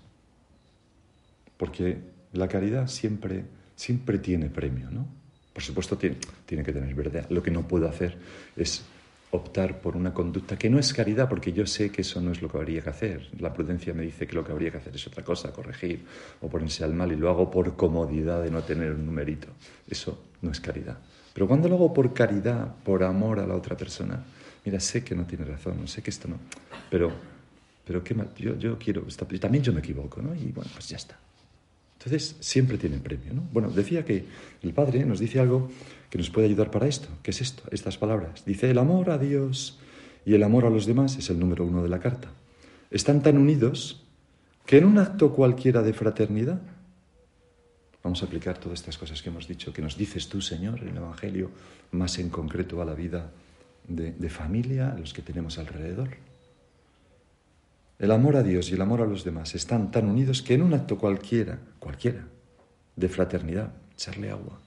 Porque 1.57 1.99
la 2.33 2.49
caridad 2.49 2.87
siempre, 2.89 3.45
siempre 3.75 4.19
tiene 4.19 4.49
premio, 4.49 4.91
¿no? 4.91 5.07
Por 5.53 5.63
supuesto 5.63 5.99
tiene, 5.99 6.17
tiene 6.47 6.63
que 6.63 6.73
tener 6.73 6.95
verdad. 6.95 7.27
Lo 7.31 7.43
que 7.43 7.51
no 7.51 7.67
puedo 7.67 7.89
hacer 7.89 8.17
es 8.57 8.85
optar 9.31 9.81
por 9.81 9.97
una 9.97 10.15
conducta 10.15 10.57
que 10.57 10.71
no 10.71 10.79
es 10.79 10.93
caridad, 10.93 11.29
porque 11.29 11.53
yo 11.53 11.67
sé 11.67 11.91
que 11.91 12.03
eso 12.03 12.21
no 12.21 12.33
es 12.33 12.41
lo 12.41 12.49
que 12.49 12.59
habría 12.59 12.81
que 12.81 12.91
hacer. 12.91 13.29
La 13.39 13.53
prudencia 13.53 13.93
me 13.93 14.03
dice 14.03 14.27
que 14.27 14.35
lo 14.35 14.45
que 14.45 14.53
habría 14.53 14.71
que 14.71 14.79
hacer 14.79 14.95
es 14.95 15.07
otra 15.07 15.23
cosa, 15.23 15.53
corregir 15.53 16.05
o 16.41 16.49
ponerse 16.49 16.85
al 16.85 16.95
mal, 16.95 17.13
y 17.13 17.17
lo 17.17 17.29
hago 17.29 17.51
por 17.51 17.77
comodidad 17.77 18.43
de 18.43 18.51
no 18.51 18.63
tener 18.63 18.93
un 18.93 19.05
numerito. 19.05 19.49
Eso 19.89 20.23
no 20.41 20.51
es 20.51 20.61
caridad. 20.61 20.99
Pero 21.38 21.47
cuando 21.47 21.68
lo 21.68 21.76
hago 21.76 21.95
por 21.95 22.12
caridad, 22.12 22.75
por 22.83 23.04
amor 23.04 23.38
a 23.38 23.47
la 23.47 23.54
otra 23.54 23.76
persona, 23.76 24.21
mira, 24.64 24.80
sé 24.80 25.04
que 25.04 25.14
no 25.14 25.25
tiene 25.25 25.45
razón, 25.45 25.87
sé 25.87 26.02
que 26.02 26.11
esto 26.11 26.26
no, 26.26 26.35
pero, 26.90 27.12
pero 27.87 28.02
qué 28.02 28.12
mal, 28.12 28.35
yo, 28.37 28.59
yo 28.59 28.76
quiero, 28.76 29.02
también 29.40 29.62
yo 29.62 29.73
me 29.73 29.78
equivoco, 29.78 30.21
¿no? 30.21 30.35
Y 30.35 30.50
bueno, 30.50 30.68
pues 30.75 30.88
ya 30.88 30.97
está. 30.97 31.16
Entonces, 31.97 32.35
siempre 32.40 32.76
tiene 32.76 32.99
premio, 32.99 33.35
¿no? 33.35 33.42
Bueno, 33.52 33.71
decía 33.71 34.04
que 34.04 34.25
el 34.64 34.73
Padre 34.73 35.07
nos 35.07 35.21
dice 35.21 35.38
algo 35.38 35.71
que 36.11 36.18
nos 36.18 36.28
puede 36.28 36.49
ayudar 36.49 36.73
para 36.73 36.88
esto. 36.88 37.07
¿Qué 37.23 37.30
es 37.30 37.40
esto? 37.40 37.62
Estas 37.71 37.99
palabras. 37.99 38.45
Dice, 38.45 38.68
el 38.68 38.78
amor 38.78 39.09
a 39.11 39.16
Dios 39.16 39.78
y 40.26 40.35
el 40.35 40.42
amor 40.42 40.64
a 40.64 40.71
los 40.71 40.87
demás 40.87 41.18
es 41.18 41.30
el 41.30 41.38
número 41.38 41.64
uno 41.64 41.85
de 41.85 41.88
la 41.88 42.00
carta. 42.00 42.33
Están 42.90 43.23
tan 43.23 43.38
unidos 43.38 44.04
que 44.66 44.78
en 44.78 44.87
un 44.87 44.99
acto 44.99 45.37
cualquiera 45.37 45.83
de 45.83 45.92
fraternidad, 45.92 46.61
vamos 48.09 48.23
a 48.23 48.27
aplicar 48.27 48.57
todas 48.57 48.79
estas 48.79 48.97
cosas 48.97 49.21
que 49.21 49.29
hemos 49.29 49.47
dicho, 49.47 49.71
que 49.71 49.83
nos 49.83 49.99
dices 49.99 50.31
tú, 50.31 50.41
Señor, 50.41 50.81
en 50.81 50.88
el 50.88 50.97
Evangelio, 50.97 51.50
más 51.93 52.19
en 52.19 52.31
concreto 52.31 52.81
a 52.81 52.87
la 52.87 52.95
vida 52.95 53.31
de, 53.87 54.31
familia, 54.31 54.93
a 54.93 54.99
los 54.99 55.12
que 55.12 55.21
tenemos 55.21 55.59
alrededor. 55.59 56.17
El 57.99 58.11
amor 58.11 58.37
a 58.37 58.43
Dios 58.43 58.71
y 58.71 58.75
el 58.77 58.81
amor 58.81 59.03
a 59.03 59.07
los 59.07 59.25
demás 59.25 59.55
están 59.55 59.91
tan 59.91 60.09
unidos 60.09 60.41
que 60.41 60.55
en 60.55 60.62
un 60.62 60.73
acto 60.73 60.97
cualquiera, 60.97 61.59
cualquiera, 61.79 62.27
de 62.97 63.09
fraternidad, 63.11 63.75
echarle 63.93 64.31
agua, 64.31 64.59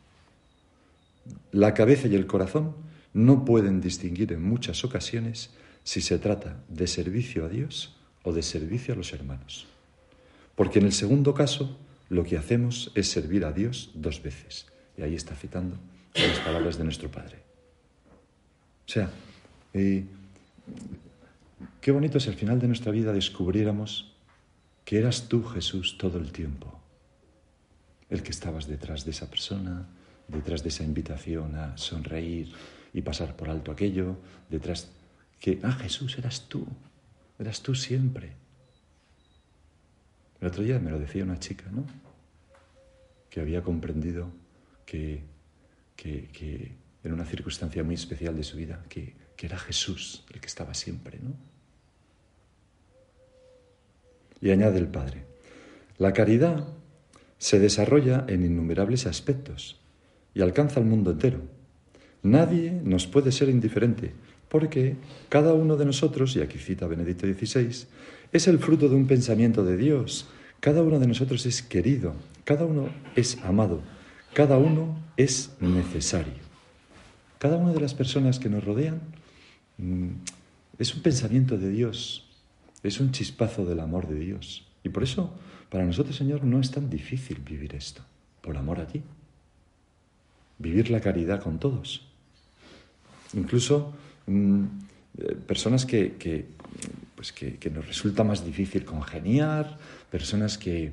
la 1.51 1.74
cabeza 1.74 2.07
y 2.07 2.13
el 2.13 2.27
corazón 2.27 2.75
no 3.15 3.43
pueden 3.43 3.81
distinguir 3.81 4.33
en 4.33 4.43
muchas 4.43 4.83
ocasiones 4.83 5.50
si 5.83 6.01
se 6.01 6.19
trata 6.19 6.62
de 6.69 6.86
servicio 6.86 7.45
a 7.45 7.50
Dios 7.50 7.95
o 8.21 8.33
de 8.33 8.43
servicio 8.43 8.93
a 8.93 8.98
los 8.98 9.13
hermanos. 9.13 9.65
Porque 10.53 10.77
en 10.77 10.86
el 10.86 10.93
segundo 10.93 11.33
caso 11.33 11.79
lo 12.11 12.25
que 12.25 12.37
hacemos 12.37 12.91
es 12.93 13.09
servir 13.09 13.45
a 13.45 13.53
Dios 13.53 13.89
dos 13.93 14.21
veces. 14.21 14.67
Y 14.97 15.01
ahí 15.01 15.15
está 15.15 15.33
citando 15.33 15.77
las 16.13 16.39
palabras 16.39 16.77
de 16.77 16.83
nuestro 16.83 17.09
Padre. 17.09 17.37
O 18.85 18.91
sea, 18.91 19.09
eh, 19.73 20.03
qué 21.79 21.91
bonito 21.91 22.19
si 22.19 22.27
al 22.27 22.35
final 22.35 22.59
de 22.59 22.67
nuestra 22.67 22.91
vida 22.91 23.13
descubriéramos 23.13 24.13
que 24.83 24.99
eras 24.99 25.29
tú, 25.29 25.41
Jesús, 25.45 25.97
todo 25.97 26.17
el 26.17 26.33
tiempo. 26.33 26.81
El 28.09 28.23
que 28.23 28.31
estabas 28.31 28.67
detrás 28.67 29.05
de 29.05 29.11
esa 29.11 29.29
persona, 29.29 29.87
detrás 30.27 30.63
de 30.63 30.69
esa 30.69 30.83
invitación 30.83 31.55
a 31.55 31.77
sonreír 31.77 32.51
y 32.93 33.03
pasar 33.03 33.37
por 33.37 33.49
alto 33.49 33.71
aquello, 33.71 34.17
detrás 34.49 34.91
que, 35.39 35.61
ah, 35.63 35.71
Jesús, 35.71 36.17
eras 36.17 36.49
tú, 36.49 36.67
eras 37.39 37.61
tú 37.61 37.73
siempre. 37.73 38.40
El 40.41 40.48
otro 40.48 40.63
día 40.63 40.79
me 40.79 40.89
lo 40.89 41.00
decía 41.00 41.24
una 41.24 41.39
chica, 41.39 41.65
¿no? 41.71 41.86
Que 43.29 43.39
había 43.39 43.62
comprendido 43.62 44.31
que, 44.86 45.24
que, 45.95 46.71
en 47.03 47.13
una 47.13 47.25
circunstancia 47.25 47.83
muy 47.83 47.95
especial 47.95 48.36
de 48.36 48.43
su 48.43 48.57
vida, 48.57 48.83
que, 48.89 49.15
que 49.38 49.45
era 49.45 49.57
Jesús 49.57 50.25
el 50.33 50.41
que 50.41 50.48
estaba 50.48 50.74
siempre, 50.74 51.19
¿no? 51.21 51.33
Y 54.41 54.50
añade 54.50 54.79
el 54.79 54.88
Padre, 54.88 55.25
la 56.00 56.13
caridad 56.13 56.67
se 57.38 57.60
desarrolla 57.60 58.25
en 58.27 58.43
innumerables 58.43 59.05
aspectos 59.05 59.79
y 60.33 60.41
alcanza 60.41 60.79
al 60.79 60.88
mundo 60.88 61.12
entero. 61.12 61.41
Nadie 62.24 62.71
nos 62.83 63.05
puede 63.05 63.31
ser 63.31 63.50
indiferente, 63.50 64.13
porque 64.50 64.95
cada 65.29 65.53
uno 65.53 65.77
de 65.77 65.86
nosotros, 65.86 66.36
y 66.36 66.41
aquí 66.41 66.57
cita 66.57 66.88
Benedicto 66.88 67.27
XVI, 67.27 67.88
es 68.31 68.47
el 68.47 68.59
fruto 68.59 68.89
de 68.89 68.95
un 68.95 69.07
pensamiento 69.07 69.63
de 69.63 69.77
Dios. 69.77 70.27
Cada 70.59 70.81
uno 70.81 71.00
de 71.00 71.07
nosotros 71.07 71.45
es 71.45 71.61
querido, 71.61 72.13
cada 72.43 72.65
uno 72.65 72.89
es 73.15 73.38
amado, 73.43 73.81
cada 74.33 74.57
uno 74.57 74.97
es 75.17 75.51
necesario. 75.59 76.51
Cada 77.39 77.57
una 77.57 77.73
de 77.73 77.81
las 77.81 77.93
personas 77.93 78.38
que 78.38 78.50
nos 78.50 78.63
rodean 78.63 79.01
mm, 79.77 80.09
es 80.77 80.93
un 80.93 81.01
pensamiento 81.01 81.57
de 81.57 81.69
Dios, 81.69 82.27
es 82.83 83.00
un 83.00 83.11
chispazo 83.11 83.65
del 83.65 83.79
amor 83.79 84.07
de 84.07 84.19
Dios. 84.19 84.67
Y 84.83 84.89
por 84.89 85.03
eso, 85.03 85.33
para 85.69 85.85
nosotros, 85.85 86.15
Señor, 86.15 86.43
no 86.43 86.59
es 86.59 86.71
tan 86.71 86.89
difícil 86.89 87.39
vivir 87.39 87.75
esto, 87.75 88.03
por 88.41 88.57
amor 88.57 88.79
a 88.79 88.88
ti. 88.88 89.01
vivir 90.59 90.91
la 90.91 91.01
caridad 91.01 91.41
con 91.41 91.57
todos. 91.57 92.05
Incluso 93.33 93.93
mm, 94.27 94.63
eh, 95.17 95.35
personas 95.47 95.85
que, 95.85 96.45
pues 97.21 97.33
que, 97.33 97.69
nos 97.69 97.85
resulta 97.85 98.23
más 98.23 98.43
difícil 98.43 98.83
congeniar, 98.83 99.77
personas 100.09 100.57
que, 100.57 100.91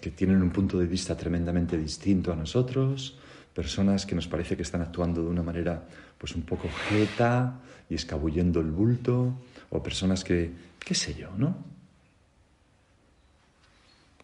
que 0.00 0.12
tienen 0.12 0.40
un 0.40 0.50
punto 0.50 0.78
de 0.78 0.86
vista 0.86 1.16
tremendamente 1.16 1.76
distinto 1.76 2.32
a 2.32 2.36
nosotros, 2.36 3.18
personas 3.52 4.06
que 4.06 4.14
nos 4.14 4.28
parece 4.28 4.54
que 4.54 4.62
están 4.62 4.82
actuando 4.82 5.20
de 5.20 5.28
una 5.28 5.42
manera 5.42 5.82
pues 6.16 6.36
un 6.36 6.42
poco 6.42 6.68
jeta 6.88 7.58
y 7.90 7.96
escabullendo 7.96 8.60
el 8.60 8.70
bulto, 8.70 9.34
o 9.70 9.82
personas 9.82 10.22
que, 10.22 10.52
qué 10.78 10.94
sé 10.94 11.16
yo, 11.16 11.32
¿no? 11.36 11.56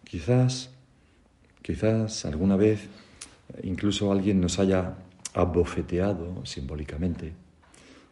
Quizás, 0.05 0.71
quizás 1.63 2.27
alguna 2.27 2.55
vez 2.55 2.87
incluso 3.65 4.13
alguien 4.13 4.41
nos 4.41 4.61
haya 4.61 4.95
abofeteado 5.35 6.47
simbólicamente, 6.47 7.33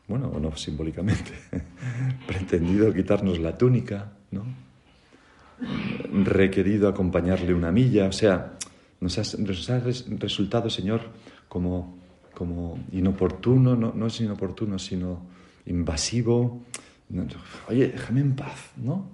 bueno, 0.08 0.28
o 0.28 0.40
no 0.40 0.56
simbólicamente, 0.56 1.32
pretendido 2.26 2.92
quitarnos 2.92 3.38
la 3.38 3.56
túnica, 3.56 4.12
¿no? 4.30 4.44
requerido 6.24 6.88
acompañarle 6.88 7.54
una 7.54 7.72
milla, 7.72 8.06
o 8.06 8.12
sea, 8.12 8.56
nos 9.00 9.18
ha, 9.70 9.80
resultado, 10.18 10.70
Señor, 10.70 11.00
como, 11.48 11.98
como 12.34 12.78
inoportuno, 12.92 13.76
no, 13.76 13.92
no, 13.94 14.06
es 14.06 14.20
inoportuno, 14.20 14.78
sino 14.78 15.22
invasivo. 15.66 16.62
Oye, 17.68 17.88
déjame 17.88 18.20
en 18.20 18.34
paz, 18.34 18.72
¿no? 18.76 19.08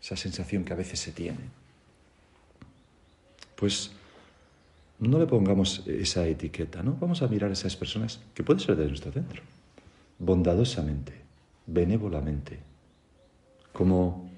Esa 0.00 0.16
sensación 0.16 0.64
que 0.64 0.72
a 0.72 0.76
veces 0.76 0.98
se 1.00 1.12
tiene. 1.12 1.38
Pues 3.54 3.92
no 4.98 5.18
le 5.18 5.26
pongamos 5.26 5.82
esa 5.86 6.26
etiqueta, 6.26 6.82
¿no? 6.82 6.96
Vamos 7.00 7.22
a 7.22 7.28
mirar 7.28 7.50
a 7.50 7.52
esas 7.52 7.76
personas 7.76 8.20
que 8.34 8.42
pueden 8.42 8.60
ser 8.60 8.76
de 8.76 8.86
nuestro 8.86 9.12
centro, 9.12 9.42
bondadosamente, 10.18 11.12
benévolamente, 11.66 12.58
como, 13.72 14.30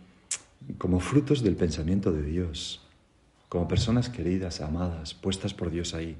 como 0.78 1.00
frutos 1.00 1.42
del 1.42 1.56
pensamiento 1.56 2.12
de 2.12 2.22
Dios, 2.22 2.80
como 3.48 3.68
personas 3.68 4.08
queridas, 4.08 4.60
amadas, 4.60 5.14
puestas 5.14 5.54
por 5.54 5.70
Dios 5.70 5.94
ahí. 5.94 6.16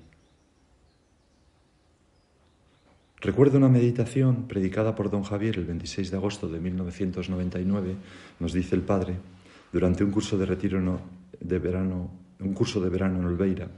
Recuerdo 3.21 3.59
una 3.59 3.69
meditación 3.69 4.47
predicada 4.47 4.95
por 4.95 5.11
don 5.11 5.25
Javier 5.25 5.59
el 5.59 5.65
26 5.65 6.13
de 6.13 6.17
agosto 6.17 6.49
de 6.49 6.61
1999, 6.61 7.97
nos 8.39 8.53
dice 8.53 8.77
el 8.77 8.83
Padre, 8.83 9.17
durante 9.73 10.05
un 10.05 10.13
curso 10.13 10.39
de 10.39 10.47
retiro 10.47 11.01
de 11.41 11.59
verano, 11.59 12.11
un 12.39 12.55
curso 12.55 12.81
de 12.81 12.89
verano 12.89 13.19
en 13.19 13.25
Olveira, 13.25 13.69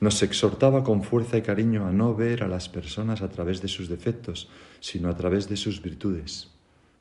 nos 0.00 0.22
exhortaba 0.22 0.82
con 0.82 1.02
fuerza 1.02 1.36
y 1.36 1.42
cariño 1.42 1.86
a 1.86 1.92
no 1.92 2.14
ver 2.14 2.42
a 2.42 2.48
las 2.48 2.68
personas 2.68 3.20
a 3.20 3.28
través 3.28 3.60
de 3.60 3.68
sus 3.68 3.88
defectos, 3.88 4.48
sino 4.80 5.10
a 5.10 5.16
través 5.16 5.48
de 5.48 5.56
sus 5.56 5.82
virtudes. 5.82 6.48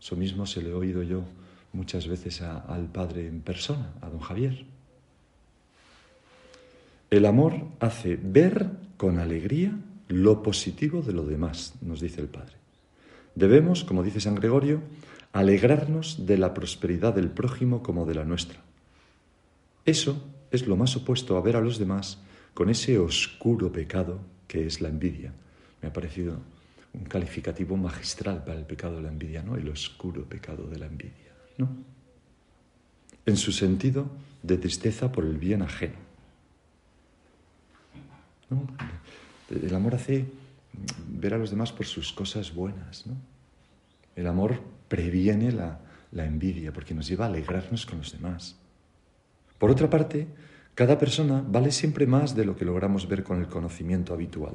Eso 0.01 0.15
mismo 0.17 0.45
se 0.45 0.61
le 0.61 0.69
he 0.69 0.73
oído 0.73 1.01
yo 1.01 1.23
muchas 1.71 2.07
veces 2.07 2.41
al 2.41 2.87
Padre 2.91 3.27
en 3.27 3.41
persona, 3.41 3.93
a 4.01 4.09
don 4.09 4.19
Javier. 4.19 4.65
El 7.09 7.25
amor 7.25 7.67
hace 7.79 8.19
ver 8.21 8.69
con 8.97 9.17
alegría 9.17 9.71
lo 10.09 10.43
positivo 10.43 11.01
de 11.01 11.13
lo 11.13 11.25
demás, 11.25 11.75
nos 11.81 12.01
dice 12.01 12.19
el 12.19 12.27
Padre. 12.27 12.55
Debemos, 13.35 13.85
como 13.85 14.03
dice 14.03 14.19
San 14.19 14.35
Gregorio, 14.35 14.81
alegrarnos 15.31 16.25
de 16.25 16.37
la 16.37 16.53
prosperidad 16.53 17.13
del 17.13 17.29
prójimo 17.29 17.81
como 17.81 18.05
de 18.05 18.15
la 18.15 18.25
nuestra. 18.25 18.59
Eso 19.85 20.21
es 20.51 20.67
lo 20.67 20.75
más 20.75 20.95
opuesto 20.97 21.37
a 21.37 21.41
ver 21.41 21.55
a 21.55 21.61
los 21.61 21.77
demás 21.77 22.19
con 22.53 22.69
ese 22.69 22.97
oscuro 22.97 23.71
pecado 23.71 24.19
que 24.47 24.65
es 24.65 24.81
la 24.81 24.89
envidia. 24.89 25.31
Me 25.81 25.89
ha 25.89 25.93
parecido 25.93 26.37
un 26.93 27.03
calificativo 27.05 27.77
magistral 27.77 28.43
para 28.43 28.59
el 28.59 28.65
pecado 28.65 28.97
de 28.97 29.03
la 29.03 29.09
envidia, 29.09 29.43
¿no? 29.43 29.55
El 29.55 29.69
oscuro 29.69 30.25
pecado 30.25 30.67
de 30.67 30.79
la 30.79 30.87
envidia, 30.87 31.33
¿no? 31.57 31.69
En 33.25 33.37
su 33.37 33.51
sentido 33.51 34.09
de 34.41 34.57
tristeza 34.57 35.11
por 35.11 35.23
el 35.25 35.37
bien 35.37 35.61
ajeno. 35.61 36.09
El 39.49 39.75
amor 39.75 39.95
hace 39.95 40.25
ver 41.07 41.33
a 41.33 41.37
los 41.37 41.51
demás 41.51 41.71
por 41.71 41.85
sus 41.85 42.11
cosas 42.11 42.53
buenas, 42.53 43.05
¿no? 43.05 43.15
El 44.15 44.27
amor 44.27 44.59
previene 44.87 45.51
la, 45.51 45.79
la 46.11 46.25
envidia 46.25 46.73
porque 46.73 46.93
nos 46.93 47.07
lleva 47.07 47.25
a 47.25 47.27
alegrarnos 47.29 47.85
con 47.85 47.99
los 47.99 48.11
demás. 48.11 48.55
Por 49.57 49.69
otra 49.69 49.89
parte, 49.89 50.27
cada 50.79 50.97
persona 50.97 51.43
vale 51.45 51.73
siempre 51.73 52.07
más 52.07 52.37
de 52.37 52.45
lo 52.45 52.55
que 52.55 52.63
logramos 52.63 53.05
ver 53.05 53.21
con 53.21 53.41
el 53.41 53.47
conocimiento 53.47 54.13
habitual. 54.13 54.53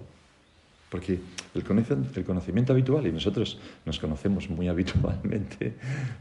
Porque 0.88 1.18
el 1.54 2.24
conocimiento 2.24 2.72
habitual, 2.72 3.06
y 3.06 3.12
nosotros 3.12 3.58
nos 3.84 3.98
conocemos 3.98 4.48
muy 4.48 4.66
habitualmente, 4.74 5.74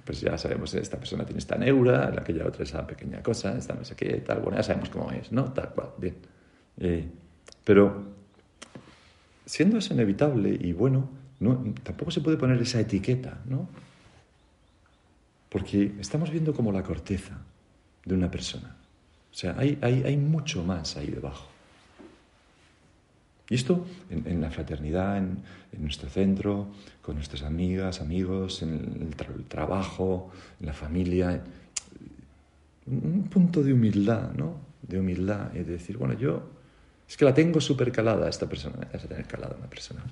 pues 0.04 0.20
ya 0.20 0.38
sabemos, 0.38 0.74
esta 0.74 0.98
persona 0.98 1.24
tiene 1.24 1.40
esta 1.40 1.56
neura, 1.56 2.14
aquella 2.20 2.46
otra 2.46 2.64
esa 2.64 2.86
pequeña 2.86 3.24
cosa, 3.24 3.58
esta 3.58 3.76
no 3.76 3.86
sé 3.86 3.96
qué, 3.96 4.16
tal, 4.18 4.42
bueno, 4.42 4.58
ya 4.58 4.64
sabemos 4.64 4.90
cómo 4.90 5.10
es, 5.10 5.32
¿no? 5.32 5.54
Tal 5.54 5.70
cual, 5.70 5.92
bien. 5.98 6.16
Eh, 6.82 7.08
pero 7.64 8.04
siendo 9.46 9.78
eso 9.78 9.94
inevitable 9.94 10.50
y 10.60 10.74
bueno, 10.74 11.08
no, 11.40 11.64
tampoco 11.82 12.12
se 12.12 12.20
puede 12.20 12.36
poner 12.36 12.62
esa 12.62 12.82
etiqueta, 12.82 13.38
¿no? 13.46 13.70
Porque 15.48 15.94
estamos 16.02 16.30
viendo 16.30 16.54
como 16.54 16.74
la 16.74 16.84
corteza 16.84 17.38
de 18.04 18.16
una 18.16 18.30
persona. 18.30 18.83
O 19.34 19.36
sea, 19.36 19.56
hay, 19.58 19.80
hay, 19.82 20.16
mucho 20.16 20.64
más 20.64 20.96
ahí 20.96 21.08
debajo. 21.08 21.48
Y 23.50 23.56
esto 23.56 23.84
en, 24.12 24.40
la 24.40 24.52
fraternidad, 24.52 25.18
en, 25.18 25.44
nuestro 25.80 26.08
centro, 26.08 26.68
con 27.02 27.16
nuestras 27.16 27.42
amigas, 27.42 28.00
amigos, 28.00 28.62
en 28.62 29.10
el, 29.10 29.46
trabajo, 29.48 30.32
en 30.60 30.68
la 30.68 30.74
familia. 30.74 31.44
Un 32.86 33.24
punto 33.24 33.64
de 33.64 33.74
humildad, 33.74 34.34
¿no? 34.34 34.58
De 34.84 35.00
humildad 35.00 35.52
y 35.56 35.60
de 35.60 35.64
decir, 35.74 35.98
bueno, 35.98 36.14
yo 36.14 36.44
es 37.10 37.18
que 37.18 37.26
la 37.26 37.34
tengo 37.34 37.60
súper 37.60 37.92
calada 37.92 38.30
esta 38.30 38.48
persona. 38.48 38.88
Vas 38.94 39.04
a 39.04 39.08
tener 39.08 39.26
calada 39.26 39.56
una 39.58 39.68
persona. 39.68 40.04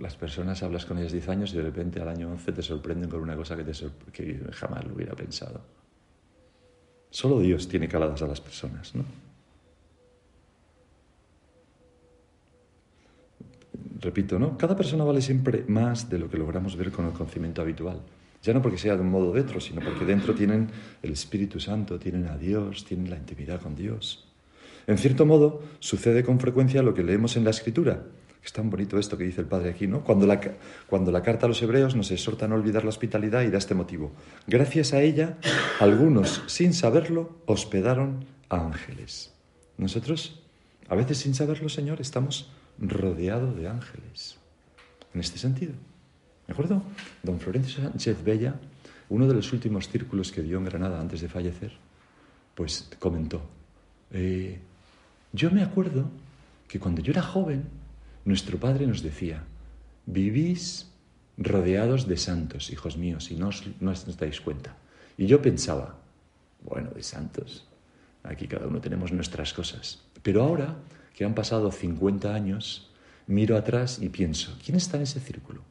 Las 0.00 0.14
personas 0.14 0.62
hablas 0.62 0.86
con 0.86 0.96
ellas 0.98 1.10
10 1.10 1.28
años 1.28 1.52
y 1.54 1.56
de 1.56 1.64
repente 1.64 2.00
al 2.00 2.08
año 2.08 2.30
11 2.30 2.52
te 2.52 2.62
sorprenden 2.62 3.10
con 3.10 3.20
una 3.20 3.34
cosa 3.34 3.56
que, 3.56 3.64
te 3.64 3.72
que 4.12 4.40
jamás 4.52 4.84
lo 4.84 4.94
hubiera 4.94 5.14
pensado. 5.14 5.81
Solo 7.12 7.40
Dios 7.40 7.68
tiene 7.68 7.88
caladas 7.88 8.22
a 8.22 8.26
las 8.26 8.40
personas, 8.40 8.94
¿no? 8.94 9.04
Repito, 14.00 14.38
¿no? 14.38 14.56
Cada 14.56 14.74
persona 14.74 15.04
vale 15.04 15.20
siempre 15.20 15.62
más 15.68 16.08
de 16.08 16.18
lo 16.18 16.30
que 16.30 16.38
logramos 16.38 16.74
ver 16.74 16.90
con 16.90 17.04
el 17.04 17.12
conocimiento 17.12 17.60
habitual. 17.60 18.00
Ya 18.42 18.54
no 18.54 18.62
porque 18.62 18.78
sea 18.78 18.96
de 18.96 19.02
un 19.02 19.10
modo 19.10 19.30
de 19.34 19.42
otro, 19.42 19.60
sino 19.60 19.82
porque 19.82 20.06
dentro 20.06 20.34
tienen 20.34 20.70
el 21.02 21.12
Espíritu 21.12 21.60
Santo, 21.60 21.98
tienen 21.98 22.26
a 22.28 22.38
Dios, 22.38 22.86
tienen 22.86 23.10
la 23.10 23.18
intimidad 23.18 23.60
con 23.60 23.76
Dios. 23.76 24.24
En 24.86 24.96
cierto 24.96 25.26
modo, 25.26 25.60
sucede 25.80 26.24
con 26.24 26.40
frecuencia 26.40 26.82
lo 26.82 26.94
que 26.94 27.04
leemos 27.04 27.36
en 27.36 27.44
la 27.44 27.50
Escritura, 27.50 28.04
es 28.44 28.52
tan 28.52 28.70
bonito 28.70 28.98
esto 28.98 29.16
que 29.16 29.24
dice 29.24 29.40
el 29.40 29.46
Padre 29.46 29.70
aquí, 29.70 29.86
¿no? 29.86 30.02
Cuando 30.02 30.26
la, 30.26 30.40
cuando 30.88 31.12
la 31.12 31.22
carta 31.22 31.46
a 31.46 31.48
los 31.48 31.62
hebreos 31.62 31.94
nos 31.94 32.10
exhorta 32.10 32.46
a 32.46 32.48
no 32.48 32.56
olvidar 32.56 32.82
la 32.82 32.90
hospitalidad 32.90 33.42
y 33.42 33.50
da 33.50 33.58
este 33.58 33.74
motivo. 33.74 34.12
Gracias 34.46 34.92
a 34.92 35.00
ella, 35.00 35.38
algunos, 35.78 36.42
sin 36.46 36.74
saberlo, 36.74 37.38
hospedaron 37.46 38.24
a 38.48 38.66
ángeles. 38.66 39.32
Nosotros, 39.78 40.42
a 40.88 40.96
veces 40.96 41.18
sin 41.18 41.34
saberlo, 41.34 41.68
Señor, 41.68 42.00
estamos 42.00 42.50
rodeados 42.78 43.56
de 43.56 43.68
ángeles. 43.68 44.38
En 45.14 45.20
este 45.20 45.38
sentido. 45.38 45.74
¿De 46.46 46.52
acuerdo? 46.52 46.82
Don 47.22 47.38
Florencio 47.38 47.82
Sánchez 47.82 48.24
Bella, 48.24 48.56
uno 49.08 49.28
de 49.28 49.34
los 49.34 49.52
últimos 49.52 49.88
círculos 49.88 50.32
que 50.32 50.42
dio 50.42 50.58
en 50.58 50.64
Granada 50.64 51.00
antes 51.00 51.20
de 51.20 51.28
fallecer, 51.28 51.72
pues 52.54 52.90
comentó, 52.98 53.42
eh, 54.10 54.58
yo 55.32 55.50
me 55.50 55.62
acuerdo 55.62 56.10
que 56.68 56.78
cuando 56.78 57.00
yo 57.00 57.12
era 57.12 57.22
joven, 57.22 57.64
nuestro 58.24 58.58
Padre 58.58 58.86
nos 58.86 59.02
decía, 59.02 59.44
vivís 60.06 60.88
rodeados 61.36 62.06
de 62.06 62.16
santos, 62.16 62.70
hijos 62.70 62.96
míos, 62.96 63.30
y 63.30 63.36
no 63.36 63.48
os, 63.48 63.64
no 63.80 63.90
os 63.90 64.16
dais 64.16 64.40
cuenta. 64.40 64.76
Y 65.16 65.26
yo 65.26 65.42
pensaba, 65.42 65.98
bueno, 66.62 66.90
de 66.90 67.02
santos, 67.02 67.66
aquí 68.22 68.46
cada 68.46 68.66
uno 68.66 68.80
tenemos 68.80 69.12
nuestras 69.12 69.52
cosas. 69.52 70.02
Pero 70.22 70.42
ahora 70.42 70.76
que 71.14 71.24
han 71.24 71.34
pasado 71.34 71.70
50 71.70 72.34
años, 72.34 72.90
miro 73.26 73.56
atrás 73.56 73.98
y 74.00 74.08
pienso, 74.08 74.56
¿quién 74.64 74.76
está 74.76 74.96
en 74.96 75.04
ese 75.04 75.20
círculo? 75.20 75.62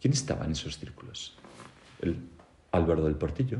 ¿Quién 0.00 0.12
estaba 0.12 0.44
en 0.44 0.52
esos 0.52 0.78
círculos? 0.78 1.36
El 2.00 2.16
Álvaro 2.72 3.04
del 3.04 3.14
Portillo, 3.14 3.58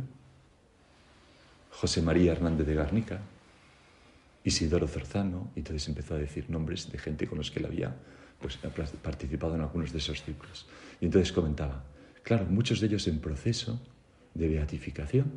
José 1.71 2.03
María 2.03 2.33
Hernández 2.33 2.67
de 2.67 2.75
Garnica, 2.75 3.21
Isidoro 4.45 4.89
Zorzano, 4.89 5.51
y 5.55 5.61
entonces 5.61 5.89
empezó 5.89 6.15
a 6.15 6.19
decir 6.19 6.51
nombres 6.51 6.91
de 6.91 6.99
gente 6.99 7.27
con 7.27 7.39
los 7.39 7.51
que 7.51 7.61
él 7.61 7.67
había 7.67 7.95
pues, 8.43 8.59
participado 9.03 9.55
en 9.55 9.63
algunos 9.63 9.93
de 9.93 9.99
esos 9.99 10.23
círculos. 10.23 10.67
Y 11.01 11.07
entonces 11.07 11.33
comentaba, 11.33 11.85
claro, 12.23 12.45
muchos 12.47 12.81
de 12.81 12.89
ellos 12.89 13.07
en 13.09 13.21
proceso 13.21 13.81
de 14.35 14.49
beatificación. 14.49 15.33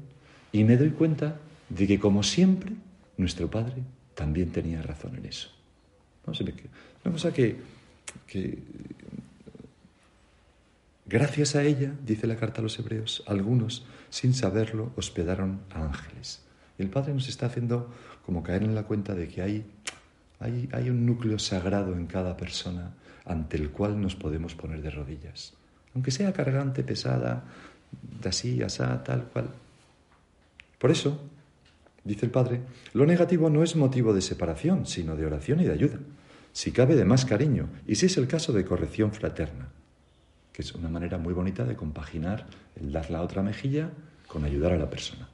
Y 0.52 0.64
me 0.64 0.78
doy 0.78 0.90
cuenta 0.92 1.38
de 1.70 1.88
que, 1.88 2.00
como 2.00 2.24
siempre, 2.24 2.72
nuestro 3.18 3.50
Padre 3.50 3.84
también 4.14 4.52
tenía 4.52 4.82
razón 4.82 5.16
en 5.16 5.26
eso. 5.26 5.50
¿no? 6.26 6.34
Una 7.04 7.14
cosa 7.14 7.34
que, 7.34 7.58
que, 8.28 8.58
gracias 11.06 11.56
a 11.56 11.64
ella, 11.64 11.94
dice 12.06 12.28
la 12.28 12.36
carta 12.36 12.62
a 12.62 12.64
los 12.64 12.80
hebreos, 12.80 13.24
algunos, 13.28 13.86
sin 14.10 14.34
saberlo, 14.34 14.92
hospedaron 14.96 15.62
a 15.72 15.86
ángeles. 15.86 16.42
El 16.78 16.90
Padre 16.90 17.14
nos 17.14 17.30
está 17.30 17.46
haciendo 17.46 17.94
como 18.26 18.44
caer 18.44 18.64
en 18.64 18.76
la 18.76 18.84
cuenta 18.84 19.14
de 19.14 19.28
que 19.28 19.42
hay, 19.42 19.66
hay, 20.40 20.90
un 20.90 21.06
núcleo 21.06 21.40
sagrado 21.40 21.94
en 21.94 22.08
cada 22.08 22.36
persona 22.38 22.94
ante 23.26 23.58
el 23.58 23.72
cual 23.72 24.00
nos 24.00 24.16
podemos 24.16 24.56
poner 24.56 24.82
de 24.82 24.92
rodillas. 24.92 25.54
Aunque 25.94 26.12
sea 26.12 26.34
cargante, 26.34 26.84
pesada, 26.84 27.46
de 28.22 28.30
así, 28.30 28.62
asá, 28.62 29.04
tal 29.04 29.24
cual. 29.26 29.50
Por 30.78 30.92
eso, 30.92 31.22
dice 32.04 32.26
el 32.26 32.32
Padre, 32.32 32.62
lo 32.94 33.06
negativo 33.06 33.50
no 33.50 33.64
es 33.64 33.76
motivo 33.76 34.14
de 34.14 34.22
separación, 34.22 34.86
sino 34.86 35.16
de 35.16 35.26
oración 35.26 35.62
y 35.62 35.64
de 35.64 35.74
ayuda, 35.74 36.00
si 36.52 36.72
cabe 36.72 36.96
de 36.96 37.06
más 37.06 37.26
cariño, 37.26 37.70
y 37.88 37.96
si 37.96 38.06
es 38.06 38.18
el 38.18 38.28
caso 38.28 38.54
de 38.54 38.66
corrección 38.66 39.12
fraterna, 39.12 39.70
que 40.52 40.62
es 40.62 40.74
una 40.74 40.90
manera 40.90 41.18
muy 41.18 41.34
bonita 41.34 41.64
de 41.66 41.76
compaginar 41.76 42.46
el 42.76 42.92
dar 42.92 43.10
la 43.10 43.22
otra 43.22 43.42
mejilla 43.42 43.90
con 44.28 44.44
ayudar 44.44 44.74
a 44.74 44.78
la 44.78 44.90
persona, 44.90 45.28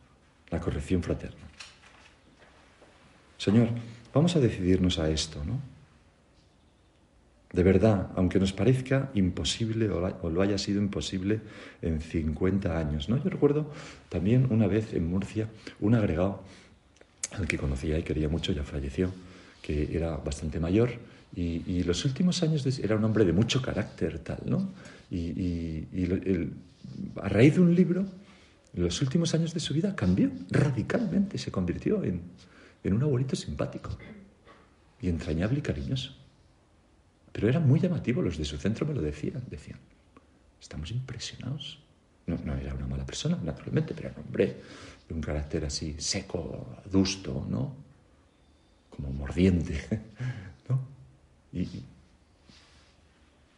la 0.49 0.59
corrección 0.59 1.03
fraterna. 1.03 1.47
Señor, 3.37 3.69
vamos 4.13 4.35
a 4.35 4.39
decidirnos 4.39 4.99
a 4.99 5.09
esto, 5.09 5.43
¿no? 5.45 5.59
De 7.53 7.63
verdad, 7.63 8.09
aunque 8.15 8.39
nos 8.39 8.53
parezca 8.53 9.11
imposible 9.13 9.89
o 9.89 10.29
lo 10.29 10.41
haya 10.41 10.57
sido 10.57 10.81
imposible 10.81 11.41
en 11.81 11.99
50 11.99 12.77
años. 12.77 13.09
¿no? 13.09 13.21
Yo 13.21 13.29
recuerdo 13.29 13.69
también 14.07 14.47
una 14.51 14.67
vez 14.67 14.93
en 14.93 15.09
Murcia 15.09 15.49
un 15.81 15.95
agregado 15.95 16.43
al 17.31 17.49
que 17.49 17.57
conocía 17.57 17.99
y 17.99 18.03
quería 18.03 18.29
mucho, 18.29 18.53
ya 18.53 18.63
falleció, 18.63 19.11
que 19.61 19.89
era 19.93 20.15
bastante 20.15 20.61
mayor 20.61 20.91
y, 21.35 21.83
los 21.83 22.03
últimos 22.05 22.43
años 22.43 22.65
era 22.79 22.95
un 22.95 23.03
hombre 23.03 23.25
de 23.25 23.33
mucho 23.33 23.61
carácter, 23.61 24.19
tal, 24.19 24.39
¿no? 24.45 24.69
Y, 25.09 25.85
a 27.21 27.29
raíz 27.29 27.55
de 27.55 27.61
un 27.61 27.73
libro, 27.73 28.05
los 28.73 29.01
últimos 29.01 29.33
años 29.33 29.53
de 29.53 29.59
su 29.59 29.73
vida 29.73 29.95
cambió 29.95 30.29
radicalmente, 30.49 31.37
se 31.37 31.51
convirtió 31.51 32.03
en, 32.03 32.21
en 32.83 32.93
un 32.93 33.03
abuelito 33.03 33.35
simpático 33.35 33.91
y 35.01 35.09
entrañable 35.09 35.59
y 35.59 35.61
cariñoso. 35.61 36.15
Pero 37.31 37.47
era 37.47 37.59
muy 37.59 37.79
llamativo, 37.79 38.21
los 38.21 38.37
de 38.37 38.45
su 38.45 38.57
centro 38.57 38.85
me 38.85 38.93
lo 38.93 39.01
decían, 39.01 39.43
decían, 39.49 39.79
estamos 40.59 40.91
impresionados. 40.91 41.79
No, 42.27 42.35
era 42.55 42.73
una 42.73 42.87
mala 42.87 43.05
persona, 43.05 43.37
naturalmente, 43.43 43.93
pero 43.93 44.09
era 44.09 44.19
un 44.19 44.25
hombre 44.25 44.57
de 45.07 45.13
un 45.13 45.21
carácter 45.21 45.65
así 45.65 45.95
seco, 45.97 46.77
adusto, 46.85 47.45
¿no? 47.49 47.75
Como 48.89 49.11
mordiente, 49.11 49.81
¿no? 50.69 50.79
Y, 51.51 51.67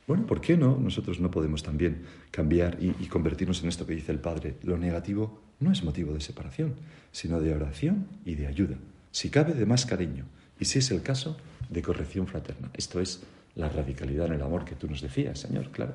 bueno, 0.08 0.26
¿por 0.26 0.42
qué 0.42 0.58
no? 0.58 0.78
Nosotros 0.78 1.20
no 1.20 1.32
podemos 1.32 1.64
también 1.64 2.04
cambiar 2.32 2.78
y, 2.82 2.92
convertirnos 3.08 3.62
en 3.64 3.70
esto 3.70 3.86
que 3.86 3.96
dice 3.96 4.12
el 4.12 4.20
Padre. 4.20 4.56
Lo 4.64 4.78
negativo 4.78 5.40
no 5.60 5.72
es 5.72 5.84
motivo 5.84 6.14
de 6.14 6.20
separación, 6.20 6.76
sino 7.12 7.40
de 7.40 7.54
oración 7.54 8.08
y 8.26 8.36
de 8.36 8.48
ayuda. 8.48 8.78
Si 9.14 9.30
cabe, 9.30 9.54
de 9.54 9.68
más 9.68 9.86
cariño. 9.86 10.26
Y 10.60 10.66
si 10.66 10.80
es 10.80 10.90
el 10.90 11.04
caso, 11.04 11.38
de 11.70 11.84
corrección 11.84 12.26
fraterna. 12.26 12.72
Esto 12.74 13.00
es 13.00 13.22
la 13.56 13.70
radicalidad 13.70 14.26
en 14.26 14.34
el 14.34 14.42
amor 14.42 14.66
que 14.66 14.74
tú 14.74 14.88
nos 14.90 15.02
decías, 15.02 15.40
Señor, 15.40 15.70
claro. 15.70 15.94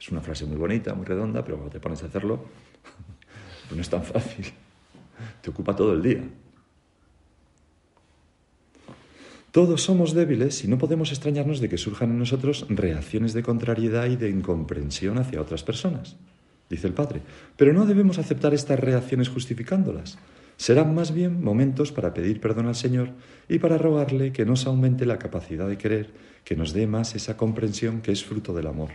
Es 0.00 0.08
una 0.10 0.20
frase 0.20 0.46
muy 0.46 0.56
bonita, 0.56 0.94
muy 0.94 1.04
redonda, 1.04 1.42
pero 1.44 1.56
cuando 1.56 1.72
te 1.72 1.80
pones 1.80 2.00
a 2.04 2.06
hacerlo, 2.06 2.44
pues 3.68 3.76
no 3.76 3.82
es 3.82 3.90
tan 3.90 4.04
fácil. 4.04 4.46
Te 5.42 5.50
ocupa 5.50 5.74
todo 5.74 5.92
el 5.94 6.02
día. 6.02 6.22
Todos 9.50 9.82
somos 9.82 10.14
débiles 10.14 10.62
y 10.62 10.68
no 10.68 10.78
podemos 10.78 11.10
extrañarnos 11.10 11.58
de 11.58 11.68
que 11.68 11.76
surjan 11.76 12.10
en 12.10 12.20
nosotros 12.20 12.66
reacciones 12.68 13.32
de 13.32 13.42
contrariedad 13.42 14.06
y 14.06 14.14
de 14.14 14.30
incomprensión 14.30 15.18
hacia 15.18 15.42
otras 15.42 15.64
personas, 15.64 16.14
dice 16.70 16.86
el 16.86 16.92
Padre. 16.92 17.22
Pero 17.56 17.72
no 17.72 17.84
debemos 17.84 18.18
aceptar 18.18 18.54
estas 18.54 18.78
reacciones 18.78 19.28
justificándolas. 19.28 20.18
Serán 20.58 20.92
más 20.92 21.14
bien 21.14 21.42
momentos 21.42 21.92
para 21.92 22.12
pedir 22.12 22.40
perdón 22.40 22.66
al 22.66 22.74
Señor 22.74 23.10
y 23.48 23.60
para 23.60 23.78
rogarle 23.78 24.32
que 24.32 24.44
nos 24.44 24.66
aumente 24.66 25.06
la 25.06 25.18
capacidad 25.18 25.68
de 25.68 25.78
querer 25.78 26.10
que 26.44 26.56
nos 26.56 26.72
dé 26.72 26.88
más 26.88 27.14
esa 27.14 27.36
comprensión 27.36 28.00
que 28.00 28.10
es 28.10 28.24
fruto 28.24 28.52
del 28.52 28.66
amor. 28.66 28.90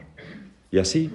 Y 0.72 0.80
así, 0.80 1.10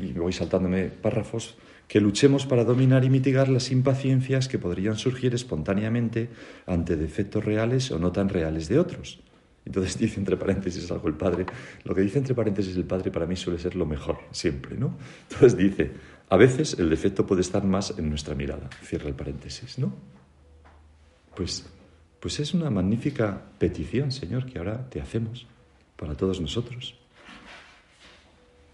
y 0.00 0.12
voy 0.12 0.32
saltándome 0.32 0.86
párrafos, 0.86 1.56
que 1.86 2.00
luchemos 2.00 2.46
para 2.46 2.64
dominar 2.64 3.04
y 3.04 3.10
mitigar 3.10 3.48
las 3.48 3.70
impaciencias 3.70 4.48
que 4.48 4.58
podrían 4.58 4.96
surgir 4.96 5.34
espontáneamente 5.34 6.30
ante 6.66 6.96
defectos 6.96 7.44
reales 7.44 7.92
o 7.92 7.98
no 8.00 8.10
tan 8.10 8.30
reales 8.30 8.68
de 8.68 8.80
otros. 8.80 9.20
Entonces 9.64 9.96
dice 10.00 10.18
entre 10.18 10.36
paréntesis 10.36 10.90
algo 10.90 11.06
el 11.06 11.14
padre. 11.14 11.46
Lo 11.84 11.94
que 11.94 12.00
dice 12.00 12.18
entre 12.18 12.34
paréntesis 12.34 12.76
el 12.76 12.84
padre 12.84 13.12
para 13.12 13.26
mí 13.26 13.36
suele 13.36 13.60
ser 13.60 13.76
lo 13.76 13.86
mejor, 13.86 14.18
siempre, 14.32 14.76
¿no? 14.76 14.96
Entonces 15.30 15.56
dice, 15.56 15.92
a 16.28 16.36
veces 16.36 16.76
el 16.78 16.90
defecto 16.90 17.26
puede 17.26 17.42
estar 17.42 17.64
más 17.64 17.94
en 17.98 18.08
nuestra 18.08 18.34
mirada, 18.34 18.68
cierra 18.82 19.08
el 19.08 19.14
paréntesis, 19.14 19.78
¿no? 19.78 19.94
Pues 21.34 21.64
pues 22.24 22.40
es 22.40 22.54
una 22.54 22.70
magnífica 22.70 23.42
petición, 23.58 24.10
Señor, 24.10 24.46
que 24.46 24.56
ahora 24.56 24.88
te 24.88 24.98
hacemos 24.98 25.46
para 25.94 26.14
todos 26.14 26.40
nosotros. 26.40 26.94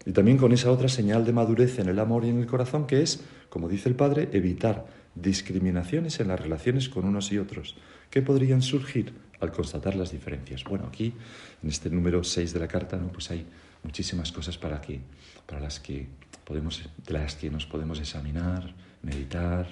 Y 0.05 0.13
también 0.13 0.37
con 0.37 0.53
esa 0.53 0.71
otra 0.71 0.87
señal 0.87 1.25
de 1.25 1.33
madurez 1.33 1.77
en 1.77 1.89
el 1.89 1.99
amor 1.99 2.23
y 2.23 2.29
en 2.29 2.39
el 2.39 2.45
corazón, 2.45 2.87
que 2.87 3.01
es, 3.01 3.25
como 3.49 3.67
dice 3.67 3.89
el 3.89 3.95
Padre, 3.95 4.29
evitar 4.31 4.85
discriminaciones 5.15 6.21
en 6.21 6.29
las 6.29 6.39
relaciones 6.39 6.87
con 6.87 7.03
unos 7.03 7.29
y 7.33 7.39
otros, 7.39 7.75
que 8.09 8.21
podrían 8.21 8.61
surgir 8.61 9.11
al 9.41 9.51
constatar 9.51 9.95
las 9.95 10.13
diferencias. 10.13 10.63
Bueno, 10.63 10.85
aquí, 10.87 11.13
en 11.61 11.69
este 11.69 11.89
número 11.89 12.23
6 12.23 12.53
de 12.53 12.59
la 12.61 12.69
carta, 12.69 12.95
¿no? 12.95 13.09
pues 13.11 13.31
hay 13.31 13.45
muchísimas 13.83 14.31
cosas 14.31 14.57
para, 14.57 14.79
que, 14.79 15.01
para 15.45 15.59
las 15.59 15.81
que 15.81 16.07
podemos, 16.45 16.81
de 17.05 17.13
las 17.13 17.35
que 17.35 17.49
nos 17.49 17.65
podemos 17.65 17.99
examinar, 17.99 18.73
meditar 19.01 19.67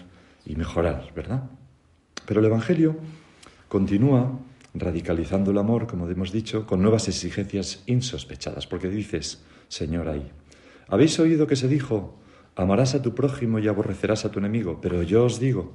y 0.45 0.55
mejorar, 0.55 1.11
¿verdad? 1.15 1.43
Pero 2.25 2.39
el 2.39 2.45
Evangelio 2.45 2.97
Continúa 3.69 4.39
radicalizando 4.73 5.51
el 5.51 5.59
amor, 5.59 5.85
como 5.85 6.09
hemos 6.09 6.31
dicho, 6.31 6.65
con 6.65 6.81
nuevas 6.81 7.07
exigencias 7.07 7.83
insospechadas, 7.85 8.65
porque 8.65 8.89
dices, 8.89 9.43
Señor, 9.67 10.09
ahí, 10.09 10.27
habéis 10.87 11.19
oído 11.19 11.45
que 11.45 11.55
se 11.55 11.67
dijo, 11.67 12.17
amarás 12.55 12.95
a 12.95 13.03
tu 13.03 13.13
prójimo 13.13 13.59
y 13.59 13.67
aborrecerás 13.67 14.25
a 14.25 14.31
tu 14.31 14.39
enemigo, 14.39 14.81
pero 14.81 15.03
yo 15.03 15.23
os 15.23 15.39
digo, 15.39 15.71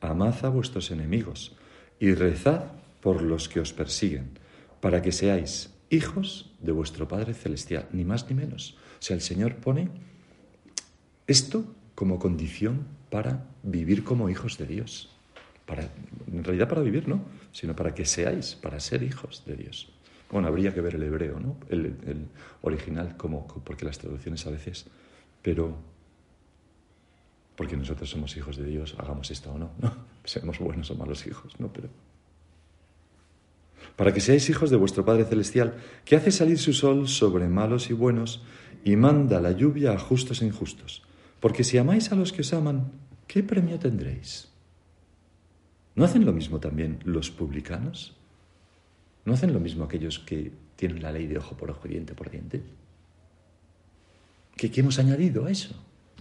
amad 0.00 0.44
a 0.44 0.48
vuestros 0.48 0.90
enemigos 0.90 1.54
y 2.00 2.14
rezad 2.14 2.64
por 3.00 3.22
los 3.22 3.48
que 3.48 3.60
os 3.60 3.72
persiguen, 3.72 4.30
para 4.80 5.02
que 5.02 5.12
seáis 5.12 5.72
hijos 5.88 6.50
de 6.60 6.72
vuestro 6.72 7.06
Padre 7.06 7.32
Celestial, 7.32 7.86
ni 7.92 8.04
más 8.04 8.28
ni 8.28 8.34
menos. 8.34 8.76
O 9.08 9.12
el 9.12 9.20
Señor 9.20 9.54
pone 9.56 9.88
esto 11.26 11.64
como 11.94 12.18
condición 12.18 12.86
para 13.10 13.46
vivir 13.62 14.04
como 14.04 14.28
hijos 14.28 14.58
de 14.58 14.66
Dios 14.66 15.16
para, 15.66 15.90
en 16.32 16.44
realidad 16.44 16.68
para 16.68 16.80
vivir, 16.80 17.08
¿no? 17.08 17.24
Sino 17.52 17.74
para 17.74 17.92
que 17.94 18.06
seáis, 18.06 18.54
para 18.54 18.80
ser 18.80 19.02
hijos 19.02 19.42
de 19.44 19.56
Dios. 19.56 19.88
Bueno, 20.30 20.48
habría 20.48 20.72
que 20.72 20.80
ver 20.80 20.94
el 20.94 21.02
hebreo, 21.02 21.38
¿no? 21.38 21.56
El, 21.68 22.28
original, 22.62 23.16
como, 23.16 23.46
porque 23.46 23.84
las 23.84 23.98
traducciones 23.98 24.46
a 24.46 24.50
veces, 24.50 24.86
pero 25.42 25.76
porque 27.56 27.76
nosotros 27.76 28.08
somos 28.08 28.36
hijos 28.36 28.56
de 28.56 28.64
Dios, 28.64 28.94
hagamos 28.98 29.30
esto 29.30 29.52
o 29.52 29.58
no, 29.58 29.70
¿no? 29.78 29.92
Seamos 30.24 30.58
buenos 30.58 30.90
o 30.90 30.94
malos 30.94 31.26
hijos, 31.26 31.58
¿no? 31.58 31.72
Pero 31.72 31.88
para 33.96 34.12
que 34.12 34.20
seáis 34.20 34.50
hijos 34.50 34.70
de 34.70 34.76
vuestro 34.76 35.04
Padre 35.04 35.24
Celestial, 35.24 35.74
que 36.04 36.16
hace 36.16 36.30
salir 36.30 36.58
su 36.58 36.72
sol 36.74 37.08
sobre 37.08 37.48
malos 37.48 37.88
y 37.88 37.94
buenos 37.94 38.42
y 38.84 38.96
manda 38.96 39.40
la 39.40 39.52
lluvia 39.52 39.92
a 39.92 39.98
justos 39.98 40.42
e 40.42 40.46
injustos. 40.46 41.05
Porque 41.40 41.64
si 41.64 41.78
amáis 41.78 42.12
a 42.12 42.16
los 42.16 42.32
que 42.32 42.40
os 42.40 42.52
aman, 42.52 42.92
¿qué 43.26 43.42
premio 43.42 43.78
tendréis? 43.78 44.48
¿No 45.94 46.04
hacen 46.04 46.24
lo 46.24 46.32
mismo 46.32 46.60
también 46.60 47.00
los 47.04 47.30
publicanos? 47.30 48.14
¿No 49.24 49.34
hacen 49.34 49.52
lo 49.52 49.60
mismo 49.60 49.84
aquellos 49.84 50.18
que 50.18 50.52
tienen 50.76 51.02
la 51.02 51.10
ley 51.10 51.26
de 51.26 51.38
ojo 51.38 51.56
por 51.56 51.70
ojo 51.70 51.86
y 51.86 51.90
diente 51.90 52.14
por 52.14 52.30
diente? 52.30 52.62
¿Qué, 54.56 54.70
hemos 54.76 54.98
añadido 54.98 55.46
a 55.46 55.50
eso 55.50 55.74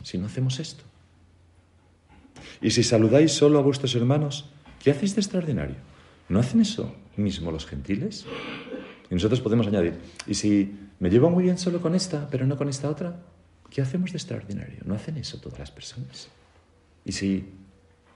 si 0.04 0.18
no 0.18 0.26
hacemos 0.26 0.60
esto? 0.60 0.84
Y 2.62 2.72
si 2.72 2.84
saludáis 2.84 3.32
solo 3.32 3.60
a 3.60 3.62
vuestros 3.62 3.96
hermanos, 3.96 4.50
¿qué 4.84 4.92
hacéis 4.92 5.16
de 5.16 5.22
extraordinario? 5.22 5.76
¿No 6.30 6.40
hacen 6.40 6.62
eso 6.62 6.96
mismo 7.16 7.52
los 7.52 7.66
gentiles? 7.66 8.26
Y 9.10 9.14
nosotros 9.14 9.42
podemos 9.42 9.68
añadir, 9.68 10.00
y 10.26 10.34
si 10.34 10.76
me 11.00 11.10
llevo 11.10 11.30
muy 11.30 11.44
bien 11.44 11.58
solo 11.58 11.82
con 11.82 11.96
esta, 11.96 12.28
pero 12.30 12.48
no 12.48 12.58
con 12.58 12.70
esta 12.70 12.90
otra, 12.90 13.22
¿qué 13.76 13.82
hacemos 13.82 14.14
de 14.14 14.18
extraordinario? 14.18 14.80
¿No 14.86 14.96
hacen 14.96 15.18
eso 15.18 15.38
todas 15.38 15.60
las 15.60 15.70
personas? 15.70 16.30
Y 17.04 17.12
si 17.12 17.44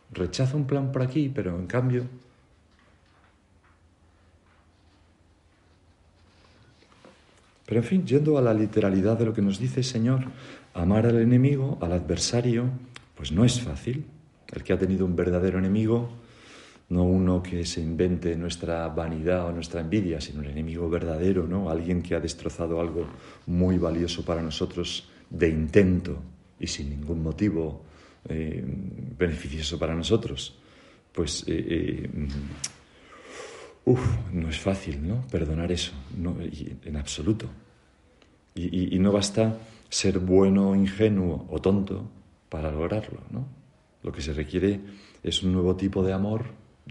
rechaza 0.09 0.55
un 0.55 0.65
plan 0.65 0.89
por 0.93 1.01
aquí, 1.01 1.27
pero 1.27 1.59
en 1.59 1.67
cambio... 1.67 2.05
Pero 7.65 7.81
en 7.81 7.85
fin, 7.85 8.05
yendo 8.05 8.37
a 8.37 8.41
la 8.41 8.53
literalidad 8.53 9.17
de 9.19 9.25
lo 9.25 9.33
que 9.33 9.41
nos 9.41 9.59
dice 9.59 9.81
el 9.81 9.85
Señor, 9.85 10.23
amar 10.73 11.05
al 11.05 11.19
enemigo, 11.19 11.77
al 11.81 11.91
adversario, 11.91 12.69
pues 13.15 13.33
no 13.33 13.43
es 13.43 13.59
fácil. 13.59 14.05
El 14.53 14.63
que 14.63 14.71
ha 14.71 14.79
tenido 14.79 15.05
un 15.05 15.17
verdadero 15.17 15.59
enemigo, 15.59 16.09
no 16.87 17.03
uno 17.03 17.43
que 17.43 17.65
se 17.65 17.81
invente 17.81 18.37
nuestra 18.37 18.87
vanidad 18.87 19.47
o 19.47 19.51
nuestra 19.51 19.81
envidia, 19.81 20.21
sino 20.21 20.39
un 20.39 20.45
enemigo 20.45 20.89
verdadero, 20.89 21.45
¿no? 21.45 21.69
Alguien 21.69 22.01
que 22.01 22.15
ha 22.15 22.21
destrozado 22.21 22.79
algo 22.79 23.05
muy 23.45 23.77
valioso 23.77 24.23
para 24.23 24.41
nosotros 24.41 25.09
de 25.29 25.49
intento 25.49 26.21
y 26.59 26.67
sin 26.67 26.89
ningún 26.89 27.21
motivo 27.23 27.83
eh, 28.27 28.63
beneficioso 29.17 29.77
para 29.79 29.95
nosotros. 29.95 30.57
Pues 31.11 31.43
eh, 31.47 32.03
eh, 32.05 32.09
no 34.33 34.49
es 34.49 34.59
fácil, 34.59 35.07
¿no? 35.07 35.25
Perdonar 35.27 35.71
eso, 35.71 35.93
no, 36.15 36.37
en 36.39 36.95
absoluto. 36.95 37.49
Y, 38.53 38.95
y 38.95 38.99
no 38.99 39.11
basta 39.11 39.57
ser 39.89 40.19
bueno, 40.19 40.75
ingenuo 40.75 41.47
o 41.49 41.59
tonto 41.59 42.09
para 42.49 42.71
lograrlo, 42.71 43.21
¿no? 43.31 43.47
Lo 44.03 44.11
que 44.11 44.21
se 44.21 44.33
requiere 44.33 44.79
es 45.23 45.43
un 45.43 45.53
nuevo 45.53 45.75
tipo 45.75 46.03
de 46.03 46.13
amor 46.13 46.45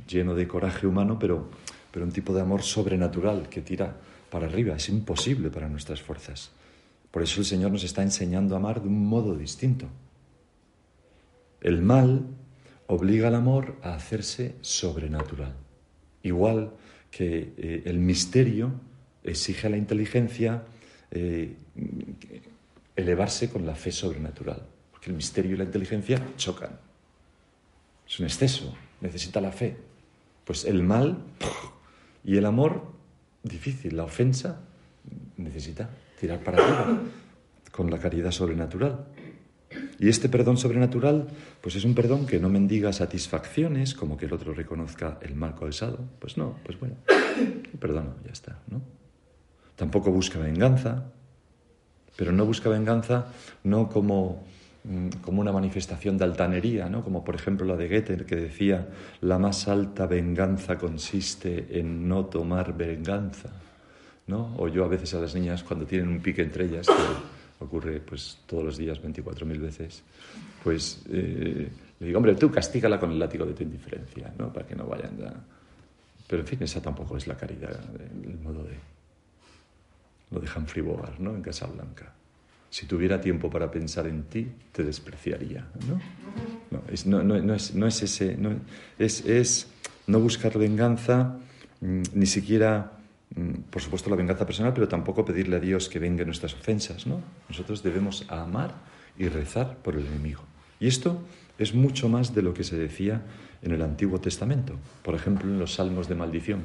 lleno 0.06 0.34
de 0.34 0.46
coraje 0.46 0.86
humano, 0.86 1.18
pero, 1.18 1.48
pero 1.90 2.04
un 2.04 2.12
tipo 2.12 2.32
de 2.34 2.40
amor 2.40 2.62
sobrenatural 2.62 3.48
que 3.48 3.62
tira 3.62 3.96
para 4.30 4.46
arriba. 4.46 4.76
Es 4.76 4.88
imposible 4.88 5.50
para 5.50 5.68
nuestras 5.68 6.02
fuerzas. 6.02 6.50
Por 7.10 7.22
eso 7.22 7.40
el 7.40 7.46
Señor 7.46 7.70
nos 7.70 7.84
está 7.84 8.02
enseñando 8.02 8.54
a 8.54 8.58
amar 8.58 8.82
de 8.82 8.88
un 8.88 9.06
modo 9.06 9.34
distinto. 9.36 9.86
El 11.60 11.82
mal 11.82 12.26
obliga 12.86 13.28
al 13.28 13.34
amor 13.34 13.76
a 13.82 13.94
hacerse 13.94 14.56
sobrenatural. 14.60 15.54
Igual 16.22 16.72
que 17.10 17.54
eh, 17.56 17.82
el 17.86 17.98
misterio 17.98 18.72
exige 19.24 19.66
a 19.66 19.70
la 19.70 19.76
inteligencia 19.76 20.64
eh, 21.10 21.56
elevarse 22.96 23.48
con 23.50 23.64
la 23.64 23.74
fe 23.74 23.92
sobrenatural. 23.92 24.62
Porque 24.90 25.10
el 25.10 25.16
misterio 25.16 25.54
y 25.54 25.56
la 25.56 25.64
inteligencia 25.64 26.22
chocan. 26.36 26.78
Es 28.06 28.18
un 28.20 28.26
exceso, 28.26 28.74
necesita 29.00 29.40
la 29.40 29.52
fe. 29.52 29.76
Pues 30.44 30.64
el 30.64 30.82
mal 30.82 31.18
y 32.24 32.36
el 32.36 32.46
amor, 32.46 32.92
difícil. 33.42 33.96
La 33.96 34.04
ofensa 34.04 34.60
necesita 35.36 35.90
tirar 36.18 36.40
para 36.40 36.58
arriba 36.62 37.00
con 37.72 37.90
la 37.90 37.98
caridad 37.98 38.30
sobrenatural. 38.30 39.06
Y 39.98 40.08
este 40.08 40.28
perdón 40.28 40.56
sobrenatural, 40.56 41.28
pues 41.60 41.76
es 41.76 41.84
un 41.84 41.94
perdón 41.94 42.26
que 42.26 42.40
no 42.40 42.48
mendiga 42.48 42.92
satisfacciones, 42.92 43.94
como 43.94 44.16
que 44.16 44.26
el 44.26 44.32
otro 44.32 44.54
reconozca 44.54 45.18
el 45.20 45.34
mal 45.34 45.54
causado. 45.54 45.98
Pues 46.18 46.36
no, 46.36 46.56
pues 46.64 46.78
bueno, 46.80 46.96
perdono, 47.78 48.14
ya 48.24 48.32
está, 48.32 48.58
¿no? 48.68 48.80
Tampoco 49.76 50.10
busca 50.10 50.38
venganza, 50.38 51.04
pero 52.16 52.32
no 52.32 52.46
busca 52.46 52.68
venganza 52.68 53.26
no 53.62 53.88
como 53.88 54.44
Mm, 54.88 55.08
como 55.22 55.42
una 55.42 55.52
manifestación 55.52 56.16
de 56.16 56.24
altanería, 56.24 56.88
¿no? 56.88 57.04
como 57.04 57.22
por 57.22 57.34
ejemplo 57.34 57.66
la 57.66 57.76
de 57.76 57.88
Goethe, 57.88 58.24
que 58.24 58.36
decía, 58.36 58.88
la 59.20 59.38
más 59.38 59.68
alta 59.68 60.06
venganza 60.06 60.78
consiste 60.78 61.78
en 61.78 62.08
no 62.08 62.24
tomar 62.26 62.74
venganza. 62.74 63.50
¿No? 64.28 64.54
O 64.58 64.68
yo 64.68 64.84
a 64.84 64.88
veces 64.88 65.12
a 65.14 65.20
las 65.20 65.34
niñas, 65.34 65.64
cuando 65.64 65.84
tienen 65.84 66.08
un 66.08 66.20
pique 66.20 66.42
entre 66.42 66.66
ellas, 66.66 66.86
que 66.86 67.64
ocurre 67.64 68.00
pues, 68.00 68.38
todos 68.46 68.62
los 68.62 68.76
días 68.76 69.02
24.000 69.02 69.60
veces, 69.60 70.02
pues 70.62 71.02
eh, 71.10 71.68
le 71.98 72.06
digo, 72.06 72.18
hombre, 72.18 72.34
tú 72.34 72.50
castígala 72.50 73.00
con 73.00 73.10
el 73.10 73.18
látigo 73.18 73.44
de 73.44 73.54
tu 73.54 73.62
indiferencia, 73.62 74.32
¿no? 74.38 74.52
para 74.52 74.66
que 74.66 74.76
no 74.76 74.86
vayan 74.86 75.18
a... 75.24 75.34
Pero 76.28 76.42
en 76.42 76.46
fin, 76.46 76.62
esa 76.62 76.80
tampoco 76.80 77.16
es 77.16 77.26
la 77.26 77.36
caridad, 77.36 77.80
el 78.24 78.38
modo 78.38 78.62
de... 78.62 78.76
Lo 80.30 80.40
dejan 80.40 80.64
Humphrey 80.64 80.84
¿no? 81.18 81.34
en 81.34 81.40
Casablanca. 81.40 82.12
Si 82.70 82.84
tuviera 82.84 83.18
tiempo 83.18 83.48
para 83.48 83.70
pensar 83.70 84.06
en 84.06 84.24
ti, 84.24 84.46
te 84.72 84.84
despreciaría. 84.84 85.66
¿no? 85.88 85.98
No, 86.70 86.82
es, 86.92 87.06
no, 87.06 87.54
es, 87.54 87.74
no 87.74 87.86
es, 87.86 88.02
ese. 88.02 88.36
Es, 88.98 89.24
es 89.24 89.68
no 90.06 90.20
buscar 90.20 90.58
venganza, 90.58 91.38
mm, 91.80 92.02
ni 92.12 92.26
siquiera, 92.26 92.97
por 93.70 93.82
supuesto, 93.82 94.10
la 94.10 94.16
venganza 94.16 94.46
personal, 94.46 94.72
pero 94.72 94.88
tampoco 94.88 95.24
pedirle 95.24 95.56
a 95.56 95.60
Dios 95.60 95.88
que 95.88 95.98
venga 95.98 96.24
nuestras 96.24 96.54
ofensas. 96.54 97.06
¿no? 97.06 97.20
Nosotros 97.48 97.82
debemos 97.82 98.24
amar 98.28 98.74
y 99.18 99.28
rezar 99.28 99.76
por 99.78 99.94
el 99.94 100.06
enemigo. 100.06 100.42
Y 100.80 100.86
esto 100.86 101.20
es 101.58 101.74
mucho 101.74 102.08
más 102.08 102.34
de 102.34 102.42
lo 102.42 102.54
que 102.54 102.64
se 102.64 102.76
decía 102.76 103.22
en 103.62 103.72
el 103.72 103.82
Antiguo 103.82 104.20
Testamento, 104.20 104.78
por 105.02 105.14
ejemplo, 105.14 105.48
en 105.48 105.58
los 105.58 105.74
salmos 105.74 106.08
de 106.08 106.14
maldición. 106.14 106.64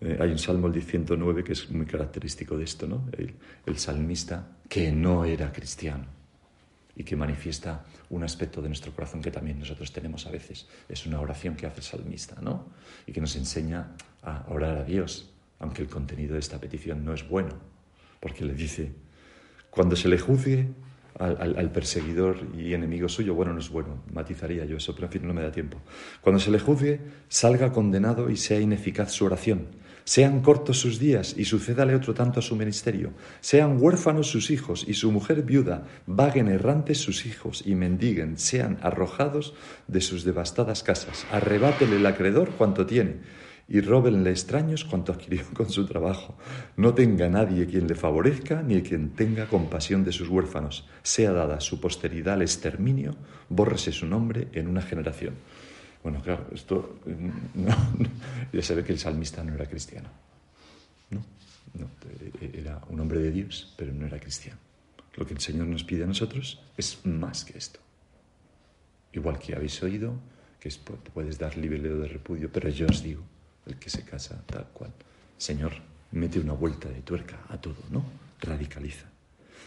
Eh, 0.00 0.18
hay 0.20 0.30
un 0.30 0.38
salmo, 0.38 0.66
el 0.66 0.82
109, 0.82 1.44
que 1.44 1.52
es 1.52 1.70
muy 1.70 1.86
característico 1.86 2.58
de 2.58 2.64
esto, 2.64 2.86
¿no? 2.86 3.04
El, 3.16 3.78
salmista 3.78 4.48
que 4.68 4.92
no 4.92 5.24
era 5.24 5.52
cristiano 5.52 6.15
y 6.96 7.04
que 7.04 7.14
manifiesta 7.14 7.84
un 8.08 8.24
aspecto 8.24 8.62
de 8.62 8.68
nuestro 8.68 8.92
corazón 8.92 9.20
que 9.20 9.30
también 9.30 9.58
nosotros 9.58 9.92
tenemos 9.92 10.26
a 10.26 10.30
veces. 10.30 10.66
Es 10.88 11.06
una 11.06 11.20
oración 11.20 11.54
que 11.54 11.66
hace 11.66 11.80
el 11.80 11.84
salmista, 11.84 12.40
¿no? 12.40 12.66
Y 13.06 13.12
que 13.12 13.20
nos 13.20 13.36
enseña 13.36 13.92
a 14.22 14.44
orar 14.48 14.78
a 14.78 14.84
Dios, 14.84 15.30
aunque 15.58 15.82
el 15.82 15.88
contenido 15.88 16.34
de 16.34 16.40
esta 16.40 16.58
petición 16.58 17.04
no 17.04 17.12
es 17.12 17.28
bueno, 17.28 17.54
porque 18.18 18.44
le 18.44 18.54
dice, 18.54 18.92
cuando 19.70 19.94
se 19.94 20.08
le 20.08 20.18
juzgue 20.18 20.68
al, 21.18 21.56
al, 21.58 21.70
perseguidor 21.70 22.38
y 22.56 22.74
enemigo 22.74 23.08
suyo, 23.08 23.34
bueno, 23.34 23.52
no 23.52 23.60
es 23.60 23.70
bueno, 23.70 24.02
matizaría 24.12 24.64
yo 24.64 24.78
eso, 24.78 24.94
pero 24.94 25.06
en 25.06 25.12
fin, 25.12 25.26
no 25.26 25.34
me 25.34 25.42
da 25.42 25.52
tiempo. 25.52 25.78
Cuando 26.22 26.40
se 26.40 26.50
le 26.50 26.58
juzgue, 26.58 27.00
salga 27.28 27.72
condenado 27.72 28.30
y 28.30 28.36
sea 28.36 28.60
ineficaz 28.60 29.12
su 29.12 29.24
oración 29.24 29.68
sean 30.06 30.40
cortos 30.40 30.78
sus 30.78 31.00
días 31.00 31.34
y 31.36 31.46
sucédale 31.46 31.96
otro 31.96 32.14
tanto 32.14 32.38
a 32.38 32.42
su 32.42 32.54
ministerio. 32.54 33.10
Sean 33.40 33.82
huérfanos 33.82 34.30
sus 34.30 34.52
hijos 34.52 34.84
y 34.86 34.94
su 34.94 35.10
mujer 35.10 35.42
viuda. 35.42 35.88
Vaguen 36.06 36.46
errantes 36.46 36.98
sus 36.98 37.26
hijos 37.26 37.64
y 37.66 37.74
mendiguen. 37.74 38.38
Sean 38.38 38.78
arrojados 38.82 39.54
de 39.88 40.00
sus 40.00 40.22
devastadas 40.22 40.84
casas. 40.84 41.26
Arrebátele 41.32 41.96
el 41.96 42.06
acreedor 42.06 42.50
cuanto 42.50 42.86
tiene 42.86 43.16
y 43.68 43.80
róbenle 43.80 44.30
extraños 44.30 44.84
cuanto 44.84 45.12
adquirió 45.12 45.42
con 45.54 45.70
su 45.70 45.86
trabajo. 45.86 46.36
No 46.76 46.94
tenga 46.94 47.28
nadie 47.28 47.66
quien 47.66 47.88
le 47.88 47.96
favorezca 47.96 48.62
ni 48.62 48.82
quien 48.82 49.10
tenga 49.10 49.46
compasión 49.46 50.04
de 50.04 50.12
sus 50.12 50.28
huérfanos. 50.28 50.86
Sea 51.02 51.32
dada 51.32 51.58
su 51.58 51.80
posteridad 51.80 52.34
al 52.34 52.42
exterminio, 52.42 53.16
bórrese 53.48 53.90
su 53.90 54.06
nombre 54.06 54.46
en 54.52 54.68
una 54.68 54.82
generación. 54.82 55.34
Bueno, 56.06 56.22
claro, 56.22 56.46
esto 56.54 57.00
ya 58.52 58.62
se 58.62 58.76
ve 58.76 58.84
que 58.84 58.92
el 58.92 58.98
salmista 59.00 59.42
no 59.42 59.54
era 59.54 59.66
cristiano. 59.66 60.08
No, 61.10 61.20
no, 61.74 61.90
era 62.40 62.80
un 62.90 63.00
hombre 63.00 63.18
de 63.18 63.32
Dios, 63.32 63.74
pero 63.76 63.92
no 63.92 64.06
era 64.06 64.20
cristiano. 64.20 64.60
Lo 65.16 65.26
que 65.26 65.34
el 65.34 65.40
Señor 65.40 65.66
nos 65.66 65.82
pide 65.82 66.04
a 66.04 66.06
nosotros 66.06 66.62
es 66.76 67.04
más 67.04 67.44
que 67.44 67.58
esto. 67.58 67.80
Igual 69.14 69.40
que 69.40 69.56
habéis 69.56 69.82
oído, 69.82 70.14
que 70.60 70.70
puedes 71.12 71.40
dar 71.40 71.56
libre 71.56 71.80
de 71.80 72.06
repudio, 72.06 72.52
pero 72.52 72.68
yo 72.68 72.86
os 72.86 73.02
digo, 73.02 73.24
el 73.66 73.74
que 73.74 73.90
se 73.90 74.04
casa 74.04 74.40
tal 74.46 74.68
cual. 74.68 74.92
Señor, 75.36 75.72
mete 76.12 76.38
una 76.38 76.52
vuelta 76.52 76.88
de 76.88 77.02
tuerca 77.02 77.40
a 77.48 77.60
todo, 77.60 77.82
¿no? 77.90 78.04
Radicaliza. 78.40 79.06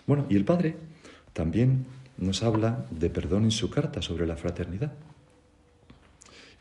Bueno, 0.07 0.25
y 0.29 0.37
el 0.37 0.45
Padre 0.45 0.77
también 1.33 1.85
nos 2.17 2.43
habla 2.43 2.85
de 2.91 3.09
perdón 3.09 3.43
en 3.43 3.51
su 3.51 3.69
carta 3.69 4.01
sobre 4.01 4.25
la 4.25 4.37
fraternidad. 4.37 4.93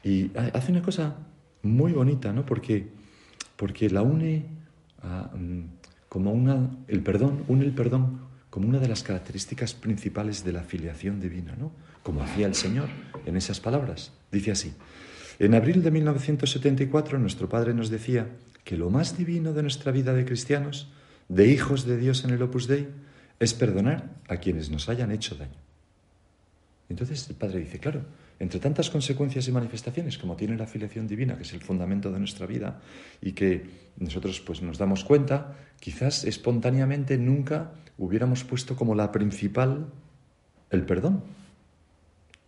Y 0.02 0.30
hace 0.36 0.72
una 0.72 0.82
cosa 0.82 1.16
muy 1.62 1.92
bonita, 1.92 2.32
¿no? 2.32 2.46
Porque, 2.46 2.88
porque 3.56 3.90
la 3.90 4.02
une 4.02 4.46
mm, 5.02 5.60
como 6.08 6.32
una, 6.32 6.70
el 6.88 7.02
perdón, 7.02 7.44
une 7.48 7.64
el 7.64 7.72
perdón 7.72 8.20
como 8.50 8.68
una 8.68 8.78
de 8.78 8.88
las 8.88 9.02
características 9.02 9.74
principales 9.74 10.44
de 10.44 10.52
la 10.52 10.62
filiación 10.62 11.20
divina, 11.20 11.54
¿no? 11.58 11.72
Como 12.02 12.22
hacía 12.22 12.46
el 12.46 12.54
Señor 12.54 12.88
en 13.26 13.36
esas 13.36 13.60
palabras. 13.60 14.12
Dice 14.32 14.52
así, 14.52 14.72
en 15.38 15.54
abril 15.54 15.82
de 15.82 15.90
1974 15.90 17.18
nuestro 17.18 17.48
Padre 17.48 17.74
nos 17.74 17.90
decía 17.90 18.28
que 18.64 18.76
lo 18.76 18.90
más 18.90 19.16
divino 19.16 19.52
de 19.52 19.62
nuestra 19.62 19.92
vida 19.92 20.14
de 20.14 20.24
cristianos, 20.24 20.88
de 21.28 21.46
hijos 21.48 21.84
de 21.84 21.96
Dios 21.96 22.24
en 22.24 22.30
el 22.30 22.42
Opus 22.42 22.66
Dei, 22.66 22.88
es 23.38 23.54
perdonar 23.54 24.10
a 24.28 24.38
quienes 24.38 24.70
nos 24.70 24.88
hayan 24.88 25.12
hecho 25.12 25.36
daño. 25.36 25.58
Entonces 26.88 27.28
el 27.28 27.36
Padre 27.36 27.60
dice, 27.60 27.78
claro, 27.78 28.02
entre 28.40 28.60
tantas 28.60 28.90
consecuencias 28.90 29.48
y 29.48 29.52
manifestaciones 29.52 30.18
como 30.18 30.36
tiene 30.36 30.56
la 30.56 30.66
filiación 30.66 31.08
divina, 31.08 31.36
que 31.36 31.42
es 31.42 31.52
el 31.52 31.60
fundamento 31.60 32.12
de 32.12 32.18
nuestra 32.18 32.46
vida 32.46 32.80
y 33.20 33.32
que 33.32 33.88
nosotros 33.98 34.40
pues 34.40 34.62
nos 34.62 34.78
damos 34.78 35.04
cuenta, 35.04 35.56
quizás 35.80 36.24
espontáneamente 36.24 37.18
nunca 37.18 37.72
hubiéramos 37.96 38.44
puesto 38.44 38.76
como 38.76 38.94
la 38.94 39.10
principal 39.10 39.86
el 40.70 40.84
perdón. 40.84 41.24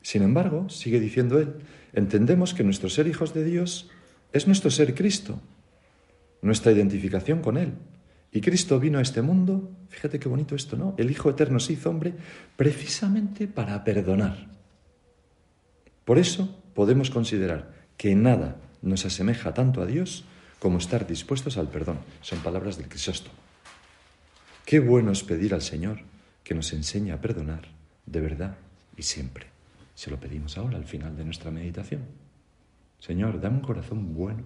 Sin 0.03 0.22
embargo, 0.22 0.68
sigue 0.68 1.00
diciendo 1.00 1.38
él, 1.38 1.55
entendemos 1.92 2.55
que 2.55 2.64
nuestro 2.64 2.88
ser 2.88 3.07
hijos 3.07 3.35
de 3.35 3.44
Dios 3.44 3.90
es 4.33 4.46
nuestro 4.46 4.70
ser 4.70 4.94
Cristo, 4.94 5.40
nuestra 6.42 6.72
identificación 6.72 7.40
con 7.40 7.57
Él. 7.57 7.72
Y 8.33 8.40
Cristo 8.40 8.79
vino 8.79 8.98
a 8.98 9.03
este 9.03 9.22
mundo, 9.22 9.70
fíjate 9.88 10.20
qué 10.20 10.29
bonito 10.29 10.55
esto, 10.55 10.76
¿no? 10.76 10.94
El 10.96 11.11
Hijo 11.11 11.31
Eterno 11.31 11.59
se 11.59 11.72
hizo 11.72 11.90
hombre 11.90 12.14
precisamente 12.57 13.48
para 13.48 13.83
perdonar. 13.83 14.59
Por 16.10 16.18
eso 16.18 16.60
podemos 16.74 17.08
considerar 17.08 17.70
que 17.96 18.16
nada 18.16 18.56
nos 18.82 19.06
asemeja 19.06 19.54
tanto 19.54 19.80
a 19.80 19.86
Dios 19.86 20.24
como 20.58 20.78
estar 20.78 21.06
dispuestos 21.06 21.56
al 21.56 21.68
perdón. 21.68 22.00
Son 22.20 22.40
palabras 22.40 22.78
del 22.78 22.88
Crisóstomo. 22.88 23.36
Qué 24.66 24.80
bueno 24.80 25.12
es 25.12 25.22
pedir 25.22 25.54
al 25.54 25.62
Señor 25.62 26.00
que 26.42 26.56
nos 26.56 26.72
enseñe 26.72 27.12
a 27.12 27.20
perdonar 27.20 27.68
de 28.06 28.20
verdad 28.20 28.56
y 28.96 29.04
siempre. 29.04 29.46
Se 29.94 30.10
lo 30.10 30.18
pedimos 30.18 30.58
ahora 30.58 30.78
al 30.78 30.84
final 30.84 31.16
de 31.16 31.24
nuestra 31.24 31.52
meditación. 31.52 32.02
Señor, 32.98 33.40
dame 33.40 33.58
un 33.58 33.62
corazón 33.62 34.12
bueno, 34.12 34.42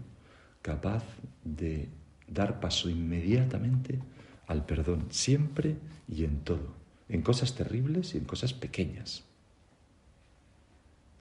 capaz 0.61 1.03
de 1.45 1.89
dar 2.29 2.61
paso 2.61 2.91
inmediatamente 2.91 4.01
al 4.49 4.67
perdón, 4.67 5.07
siempre 5.09 5.77
y 6.09 6.25
en 6.25 6.41
todo, 6.41 6.75
en 7.09 7.23
cosas 7.23 7.55
terribles 7.55 8.15
y 8.15 8.19
en 8.19 8.25
cosas 8.27 8.53
pequeñas. 8.53 9.25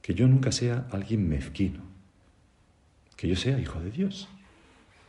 Que 0.04 0.14
yo 0.14 0.28
nunca 0.28 0.52
sea 0.52 0.86
alguien 0.92 1.28
mezquino, 1.28 1.82
que 3.18 3.28
yo 3.28 3.36
sea 3.36 3.60
hijo 3.60 3.80
de 3.80 3.90
Dios 3.90 4.28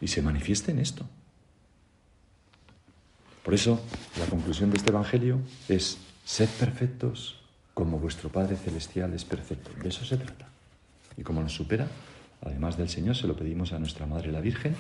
y 0.01 0.09
se 0.09 0.23
manifieste 0.23 0.71
en 0.71 0.79
esto. 0.79 1.07
Por 3.43 3.53
eso, 3.53 3.85
la 4.19 4.25
conclusión 4.25 4.71
de 4.71 4.79
este 4.79 4.91
Evangelio 4.91 5.39
es, 5.69 5.99
sed 6.25 6.49
perfectos 6.49 7.45
como 7.75 7.99
vuestro 7.99 8.31
Padre 8.31 8.57
Celestial 8.57 9.13
es 9.13 9.25
perfecto. 9.25 9.71
De 9.83 9.91
eso 9.91 10.05
se 10.05 10.17
trata. 10.17 10.49
Y 11.17 11.23
como 11.23 11.43
nos 11.43 11.55
supera, 11.55 11.89
además 12.41 12.79
del 12.79 12.89
Señor, 12.89 13.17
se 13.17 13.27
lo 13.27 13.37
pedimos 13.37 13.73
a 13.73 13.79
nuestra 13.79 14.07
Madre 14.07 14.33
la 14.33 14.41
Virgen, 14.41 14.75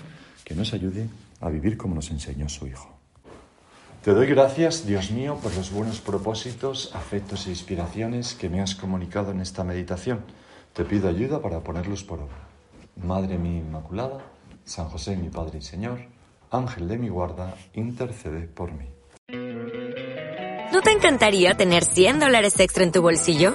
que 0.44 0.55
nos 0.55 0.72
ayude 0.72 1.09
a 1.40 1.50
vivir 1.50 1.77
como 1.77 1.94
nos 1.94 2.11
enseñó 2.11 2.48
su 2.48 2.66
Hijo. 2.66 2.93
Te 4.04 4.12
doy 4.12 4.26
gracias, 4.26 4.86
Dios 4.86 5.10
mío, 5.10 5.38
por 5.42 5.56
los 5.56 5.72
buenos 5.72 5.98
propósitos, 6.02 6.94
afectos 6.94 7.46
e 7.46 7.50
inspiraciones 7.50 8.34
que 8.34 8.50
me 8.50 8.60
has 8.60 8.74
comunicado 8.74 9.30
en 9.30 9.40
esta 9.40 9.64
meditación. 9.64 10.20
Te 10.74 10.84
pido 10.84 11.08
ayuda 11.08 11.40
para 11.40 11.60
ponerlos 11.60 12.04
por 12.04 12.18
obra. 12.20 12.46
Madre 13.02 13.38
mía 13.38 13.60
Inmaculada, 13.60 14.18
San 14.66 14.90
José 14.90 15.16
mi 15.16 15.30
Padre 15.30 15.60
y 15.60 15.62
Señor, 15.62 16.00
Ángel 16.50 16.86
de 16.86 16.98
mi 16.98 17.08
guarda, 17.08 17.54
intercede 17.72 18.46
por 18.46 18.72
mí. 18.72 18.90
¿No 20.70 20.82
te 20.82 20.90
encantaría 20.90 21.54
tener 21.54 21.82
100 21.82 22.20
dólares 22.20 22.60
extra 22.60 22.84
en 22.84 22.92
tu 22.92 23.00
bolsillo? 23.00 23.54